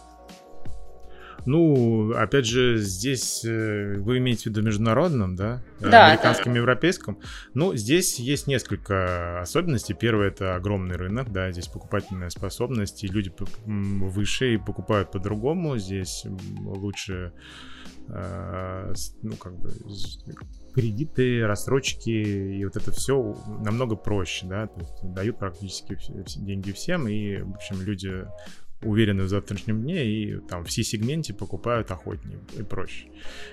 Ну, 1.47 2.13
опять 2.13 2.45
же, 2.45 2.77
здесь 2.79 3.45
э, 3.45 3.95
вы 3.99 4.19
имеете 4.19 4.45
в 4.45 4.47
виду 4.47 4.63
международном, 4.63 5.37
да? 5.37 5.63
Да. 5.81 6.09
Американском, 6.09 6.53
да. 6.53 6.59
европейском. 6.59 7.19
Ну, 7.55 7.75
здесь 7.75 8.19
есть 8.19 8.47
несколько 8.47 9.41
особенностей. 9.41 9.95
Первое 9.95 10.29
это 10.29 10.57
огромный 10.57 10.97
рынок, 10.97 11.33
да, 11.33 11.51
здесь 11.53 11.69
покупательная 11.69 12.31
способность, 12.31 13.05
и 13.05 13.09
люди 13.09 13.33
выше 13.65 14.55
и 14.55 14.59
покупают 14.59 15.13
по-другому. 15.13 15.79
Здесь 15.79 16.25
лучше, 16.65 17.33
э, 18.09 18.93
ну, 19.23 19.37
как 19.37 19.57
бы 19.57 19.71
кредиты, 20.75 21.47
рассрочки 21.47 22.11
и 22.11 22.65
вот 22.65 22.77
это 22.77 22.91
все 22.93 23.35
намного 23.65 23.97
проще, 23.97 24.47
да, 24.47 24.67
то 24.67 24.79
есть 24.81 25.15
дают 25.15 25.39
практически 25.39 25.95
все, 25.95 26.13
деньги 26.37 26.71
всем, 26.73 27.09
и, 27.09 27.39
в 27.39 27.55
общем, 27.55 27.81
люди 27.81 28.27
уверены 28.83 29.25
в 29.25 29.29
завтрашнем 29.29 29.83
дне 29.83 30.07
и 30.07 30.41
там 30.49 30.65
в 30.65 30.71
C-сегменте 30.71 31.35
покупают 31.35 31.91
охотнее 31.91 32.41
и 32.59 32.63
проще. 32.63 33.09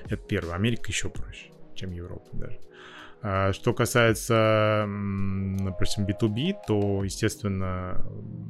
Это 0.05 0.17
первое. 0.17 0.55
Америка 0.55 0.89
еще 0.89 1.09
проще, 1.09 1.51
чем 1.75 1.91
Европа 1.91 2.29
даже. 2.33 2.59
А 3.25 3.53
что 3.53 3.73
касается, 3.73 4.86
допустим, 4.86 6.05
B2B, 6.05 6.55
то, 6.67 7.05
естественно, 7.05 8.05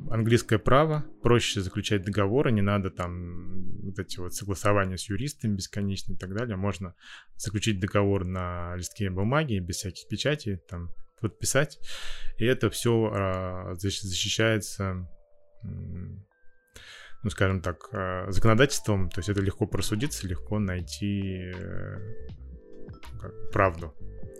английское 0.10 0.58
право, 0.58 1.06
проще 1.22 1.62
заключать 1.62 2.04
договоры, 2.04 2.52
не 2.52 2.64
надо 2.64 2.90
там 2.90 3.84
вот 3.84 4.00
эти 4.00 4.20
вот 4.20 4.34
согласования 4.34 4.98
с 4.98 5.08
юристами 5.10 5.56
бесконечные 5.58 6.16
и 6.16 6.20
так 6.20 6.34
далее. 6.34 6.56
Можно 6.56 6.96
заключить 7.36 7.80
договор 7.80 8.26
на 8.26 8.76
листке 8.76 9.12
бумаги 9.12 9.60
без 9.60 9.76
всяких 9.76 10.08
печатей, 10.08 10.58
там 10.58 10.90
подписать, 11.22 11.78
и 12.40 12.46
это 12.46 12.72
все 12.72 13.12
а, 13.14 13.76
защищается 13.76 15.08
ну, 17.24 17.30
скажем 17.30 17.62
так, 17.62 17.90
э, 17.92 18.32
законодательством, 18.32 19.10
то 19.10 19.20
есть 19.20 19.30
это 19.30 19.42
легко 19.42 19.66
просудиться, 19.66 20.28
легко 20.28 20.60
найти 20.60 21.54
э, 21.56 22.28
правду 23.52 23.94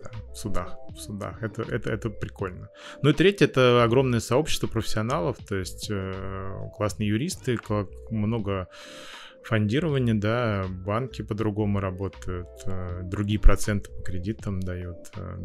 да, 0.04 0.12
в 0.32 0.36
судах. 0.36 0.78
В 0.90 0.98
судах. 0.98 1.42
Это, 1.42 1.62
это, 1.64 1.90
это 1.92 2.10
прикольно. 2.10 2.70
Ну 3.02 3.10
и 3.10 3.14
третье, 3.14 3.46
это 3.46 3.84
огромное 3.84 4.20
сообщество 4.20 4.68
профессионалов, 4.68 5.38
то 5.48 5.56
есть 5.56 5.90
э, 5.90 6.70
классные 6.76 7.10
юристы, 7.10 7.58
много 8.10 8.68
фондирование, 9.44 10.16
да, 10.16 10.66
банки 10.68 11.22
по-другому 11.22 11.80
работают, 11.80 12.48
э, 12.66 13.02
другие 13.04 13.40
проценты 13.40 13.92
по 13.92 14.02
кредитам 14.02 14.60
дают, 14.60 15.10
э, 15.16 15.38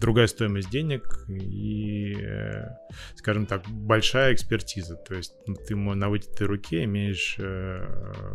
другая 0.00 0.26
стоимость 0.26 0.70
денег 0.70 1.24
и, 1.28 2.14
э, 2.14 2.68
скажем 3.16 3.46
так, 3.46 3.66
большая 3.68 4.34
экспертиза. 4.34 4.96
То 4.96 5.14
есть 5.14 5.34
ты 5.66 5.76
на 5.76 6.08
вытятой 6.08 6.46
руке 6.46 6.84
имеешь 6.84 7.38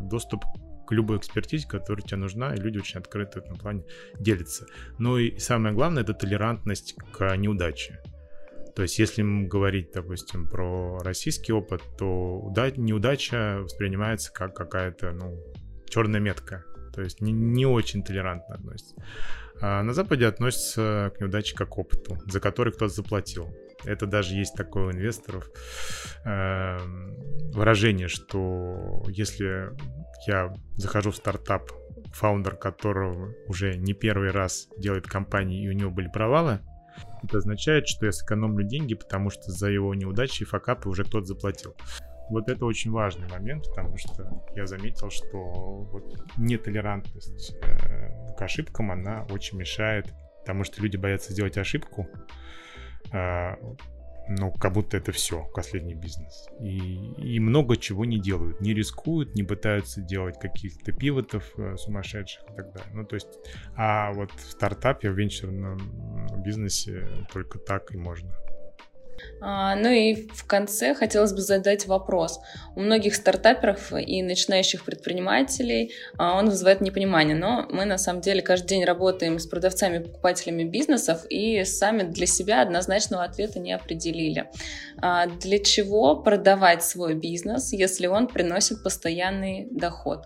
доступ 0.02 0.44
к 0.88 0.92
любой 0.92 1.18
экспертизе, 1.18 1.68
которая 1.68 2.04
тебе 2.04 2.18
нужна, 2.18 2.54
и 2.54 2.60
люди 2.60 2.80
очень 2.80 3.00
открыты 3.00 3.42
в 3.42 3.46
этом 3.46 3.58
плане 3.58 3.84
делятся. 4.20 4.66
Ну 4.98 5.18
и 5.18 5.38
самое 5.38 5.74
главное, 5.74 6.04
это 6.04 6.14
толерантность 6.14 6.96
к 7.14 7.36
неудаче. 7.38 8.02
То 8.76 8.84
есть, 8.84 9.00
если 9.00 9.24
говорить, 9.24 9.92
допустим, 9.94 10.48
про 10.48 11.00
российский 11.00 11.52
опыт, 11.54 11.82
то 11.98 12.54
неудача 12.78 13.60
воспринимается 13.62 14.32
как 14.32 14.56
какая-то, 14.56 15.12
ну, 15.12 15.38
черная 15.90 16.20
метка. 16.20 16.64
То 16.94 17.02
есть 17.02 17.22
не, 17.22 17.32
не 17.32 17.66
очень 17.66 18.04
толерантно 18.04 18.56
относится. 18.56 18.96
А 19.62 19.84
на 19.84 19.94
Западе 19.94 20.26
относятся 20.26 21.12
к 21.16 21.20
неудаче 21.20 21.56
как 21.56 21.70
к 21.70 21.78
опыту, 21.78 22.18
за 22.26 22.40
который 22.40 22.74
кто-то 22.74 22.94
заплатил. 22.94 23.50
Это 23.86 24.06
даже 24.06 24.36
есть 24.36 24.56
такое 24.56 24.88
у 24.88 24.92
инвесторов 24.92 25.50
э, 26.26 26.78
выражение, 27.54 28.08
что 28.08 29.04
если 29.08 29.70
я 30.28 30.54
захожу 30.76 31.12
в 31.12 31.16
стартап, 31.16 31.72
фаундер 32.14 32.56
которого 32.56 33.34
уже 33.48 33.76
не 33.78 33.94
первый 33.94 34.32
раз 34.32 34.68
делает 34.78 35.08
компании, 35.08 35.64
и 35.64 35.70
у 35.70 35.74
него 35.74 35.92
были 35.92 36.10
провалы, 36.12 36.60
это 37.24 37.38
означает, 37.38 37.88
что 37.88 38.06
я 38.06 38.12
сэкономлю 38.12 38.64
деньги, 38.66 38.94
потому 38.94 39.30
что 39.30 39.52
за 39.52 39.70
его 39.70 39.94
неудачи 39.94 40.44
и 40.44 40.46
факапы 40.46 40.90
уже 40.90 41.04
кто-то 41.04 41.26
заплатил. 41.26 41.76
Вот 42.30 42.48
это 42.48 42.66
очень 42.66 42.92
важный 42.92 43.28
момент, 43.28 43.66
потому 43.70 43.98
что 43.98 44.44
я 44.56 44.68
заметил, 44.68 45.10
что 45.10 45.38
вот 45.38 46.16
нетолерантность 46.38 47.56
э, 47.64 48.36
к 48.38 48.42
ошибкам, 48.42 48.92
она 48.92 49.26
очень 49.32 49.58
мешает, 49.58 50.14
потому 50.42 50.64
что 50.64 50.82
люди 50.82 50.96
боятся 50.96 51.34
сделать 51.34 51.58
ошибку, 51.58 52.08
э, 53.12 53.56
ну, 54.30 54.52
как 54.52 54.74
будто 54.74 54.98
это 54.98 55.12
все, 55.12 55.44
последний 55.56 55.96
бизнес. 55.96 56.48
И, 56.62 56.78
и 57.18 57.40
много 57.40 57.76
чего 57.78 58.06
не 58.06 58.20
делают. 58.20 58.62
Не 58.62 58.74
рискуют, 58.74 59.36
не 59.36 59.44
пытаются 59.44 60.02
делать 60.02 60.40
каких-то 60.40 60.92
пивотов 60.92 61.52
э, 61.58 61.76
сумасшедших 61.78 62.44
и 62.44 62.56
так 62.56 62.72
далее. 62.74 62.92
Ну, 62.94 63.06
то 63.06 63.16
есть, 63.16 63.40
а 63.76 64.12
вот 64.14 64.32
в 64.32 64.52
стартапе, 64.52 65.10
в 65.10 65.18
венчурном 65.18 65.80
бизнесе 66.44 67.08
только 67.34 67.58
так 67.58 67.94
и 67.94 67.98
можно. 67.98 68.32
А, 69.42 69.76
ну 69.76 69.90
и 69.90 70.28
в 70.34 70.46
конце 70.46 70.94
хотелось 70.94 71.34
бы 71.34 71.42
задать 71.42 71.88
вопрос. 71.88 72.40
У 72.76 72.82
многих 72.82 73.16
стартаперов 73.16 73.94
и 73.94 74.22
начинающих 74.22 74.84
предпринимателей 74.84 75.94
а, 76.18 76.38
он 76.38 76.50
вызывает 76.50 76.82
непонимание, 76.82 77.36
но 77.36 77.68
мы 77.70 77.86
на 77.86 77.98
самом 77.98 78.22
деле 78.22 78.42
каждый 78.42 78.70
день 78.70 78.86
работаем 78.86 79.40
с 79.40 79.48
продавцами 79.48 79.98
и 79.98 80.04
покупателями 80.04 80.64
бизнесов 80.64 81.26
и 81.30 81.64
сами 81.64 82.04
для 82.04 82.26
себя 82.26 82.62
однозначного 82.62 83.24
ответа 83.24 83.60
не 83.60 83.74
определили. 83.74 84.50
А, 85.02 85.28
для 85.28 85.60
чего 85.60 86.16
продавать 86.16 86.84
свой 86.84 87.16
бизнес, 87.16 87.72
если 87.74 88.08
он 88.08 88.28
приносит 88.28 88.84
постоянный 88.84 89.68
доход? 89.72 90.26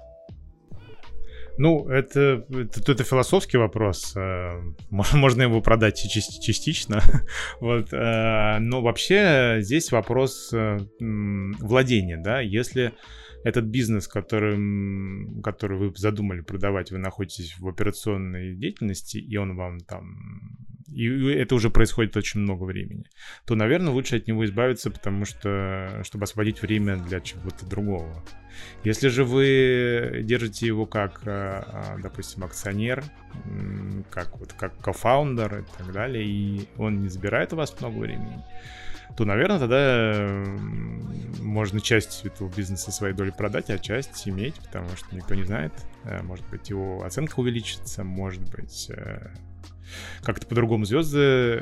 Ну, 1.58 1.88
это, 1.88 2.46
это, 2.50 2.92
это 2.92 3.04
философский 3.04 3.58
вопрос. 3.58 4.14
Э, 4.16 4.60
можно 4.90 5.44
его 5.44 5.62
продать 5.62 5.98
частично. 5.98 7.02
вот. 7.60 7.94
Э, 7.94 8.58
но 8.60 8.82
вообще 8.82 9.58
здесь 9.60 9.92
вопрос 9.92 10.52
э, 10.54 10.80
владения, 11.00 12.18
да. 12.18 12.42
Если 12.42 12.94
этот 13.44 13.66
бизнес, 13.66 14.08
который, 14.08 15.42
который 15.42 15.78
вы 15.78 15.94
задумали 15.96 16.42
продавать, 16.42 16.92
вы 16.92 16.98
находитесь 16.98 17.58
в 17.60 17.68
операционной 17.68 18.56
деятельности, 18.56 19.18
и 19.18 19.38
он 19.38 19.56
вам 19.56 19.80
там 19.80 20.18
и 20.94 21.34
это 21.34 21.56
уже 21.56 21.70
происходит 21.70 22.16
очень 22.18 22.42
много 22.42 22.64
времени, 22.64 23.06
то, 23.46 23.56
наверное, 23.56 23.94
лучше 23.94 24.18
от 24.18 24.28
него 24.28 24.46
избавиться, 24.46 24.92
потому 24.92 25.26
что, 25.26 26.02
чтобы 26.04 26.24
освободить 26.24 26.62
время 26.62 26.98
для 26.98 27.20
чего-то 27.20 27.66
другого. 27.66 28.24
Если 28.84 29.08
же 29.08 29.24
вы 29.24 30.22
держите 30.24 30.68
его 30.68 30.86
как, 30.86 31.22
а, 31.26 31.96
а, 31.96 32.02
допустим, 32.02 32.44
акционер, 32.44 33.04
как 34.12 34.38
вот 34.38 34.54
как 34.54 34.78
кофаундер 34.78 35.60
и 35.60 35.64
так 35.78 35.92
далее, 35.92 36.24
и 36.26 36.68
он 36.78 37.02
не 37.02 37.10
забирает 37.10 37.54
у 37.54 37.56
вас 37.56 37.80
много 37.80 37.98
времени, 37.98 38.44
то, 39.16 39.26
наверное, 39.26 39.60
тогда 39.60 40.44
можно 41.42 41.80
часть 41.80 42.26
этого 42.26 42.50
бизнеса 42.50 42.92
своей 42.92 43.14
доли 43.14 43.32
продать, 43.32 43.70
а 43.70 43.78
часть 43.78 44.28
иметь, 44.28 44.56
потому 44.56 44.90
что 44.96 45.16
никто 45.16 45.36
не 45.36 45.44
знает. 45.44 45.74
Э, 46.04 46.22
может 46.24 46.48
быть, 46.50 46.70
его 46.70 47.04
оценка 47.04 47.40
увеличится, 47.40 48.04
может 48.04 48.42
быть, 48.52 48.90
э, 48.90 49.28
как-то 50.24 50.48
по-другому 50.48 50.86
звезды 50.86 51.62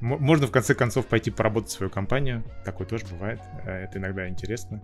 можно 0.00 0.46
в 0.46 0.50
конце 0.50 0.74
концов 0.74 1.06
пойти 1.06 1.30
поработать 1.30 1.70
в 1.70 1.74
свою 1.74 1.90
компанию. 1.90 2.42
Такое 2.64 2.86
тоже 2.86 3.04
бывает. 3.06 3.40
Э, 3.64 3.84
это 3.84 3.98
иногда 3.98 4.28
интересно. 4.28 4.82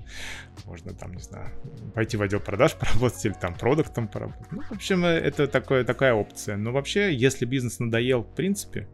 Можно 0.65 0.95
там, 0.95 1.15
не 1.15 1.23
знаю, 1.23 1.51
пойти 1.95 2.17
в 2.17 2.23
отдел 2.23 2.41
продаж 2.41 2.75
поработать 2.79 3.25
или 3.25 3.33
там 3.33 3.55
продуктом 3.55 4.09
поработать. 4.09 4.53
Ну, 4.53 4.63
в 4.63 4.73
общем, 4.73 5.05
э, 5.05 5.09
это 5.09 5.47
такое, 5.47 5.85
такая 5.85 6.15
опция. 6.15 6.57
Но 6.57 6.73
вообще, 6.73 7.15
если 7.15 7.47
бизнес 7.47 7.79
надоел 7.79 8.23
в 8.23 8.35
принципе, 8.35 8.89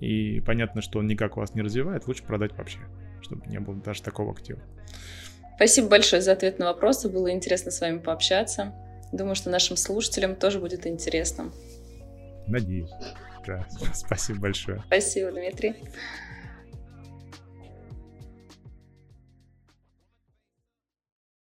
и 0.00 0.40
понятно, 0.40 0.82
что 0.82 0.98
он 0.98 1.06
никак 1.06 1.36
вас 1.36 1.54
не 1.54 1.62
развивает, 1.62 2.06
лучше 2.06 2.22
продать 2.22 2.56
вообще, 2.56 2.78
чтобы 3.22 3.46
не 3.46 3.58
было 3.58 3.76
даже 3.76 4.02
такого 4.02 4.32
актива. 4.32 4.60
Спасибо 5.56 5.88
большое 5.88 6.20
за 6.20 6.32
ответ 6.32 6.58
на 6.58 6.66
вопросы. 6.66 7.08
Было 7.08 7.32
интересно 7.32 7.70
с 7.70 7.80
вами 7.80 7.98
пообщаться. 7.98 8.74
Думаю, 9.12 9.34
что 9.34 9.48
нашим 9.50 9.76
слушателям 9.76 10.36
тоже 10.36 10.60
будет 10.60 10.86
интересно. 10.86 11.50
Надеюсь. 12.46 12.90
Да, 13.46 13.66
спасибо 13.94 14.40
большое. 14.40 14.82
Спасибо, 14.86 15.32
Дмитрий. 15.32 15.74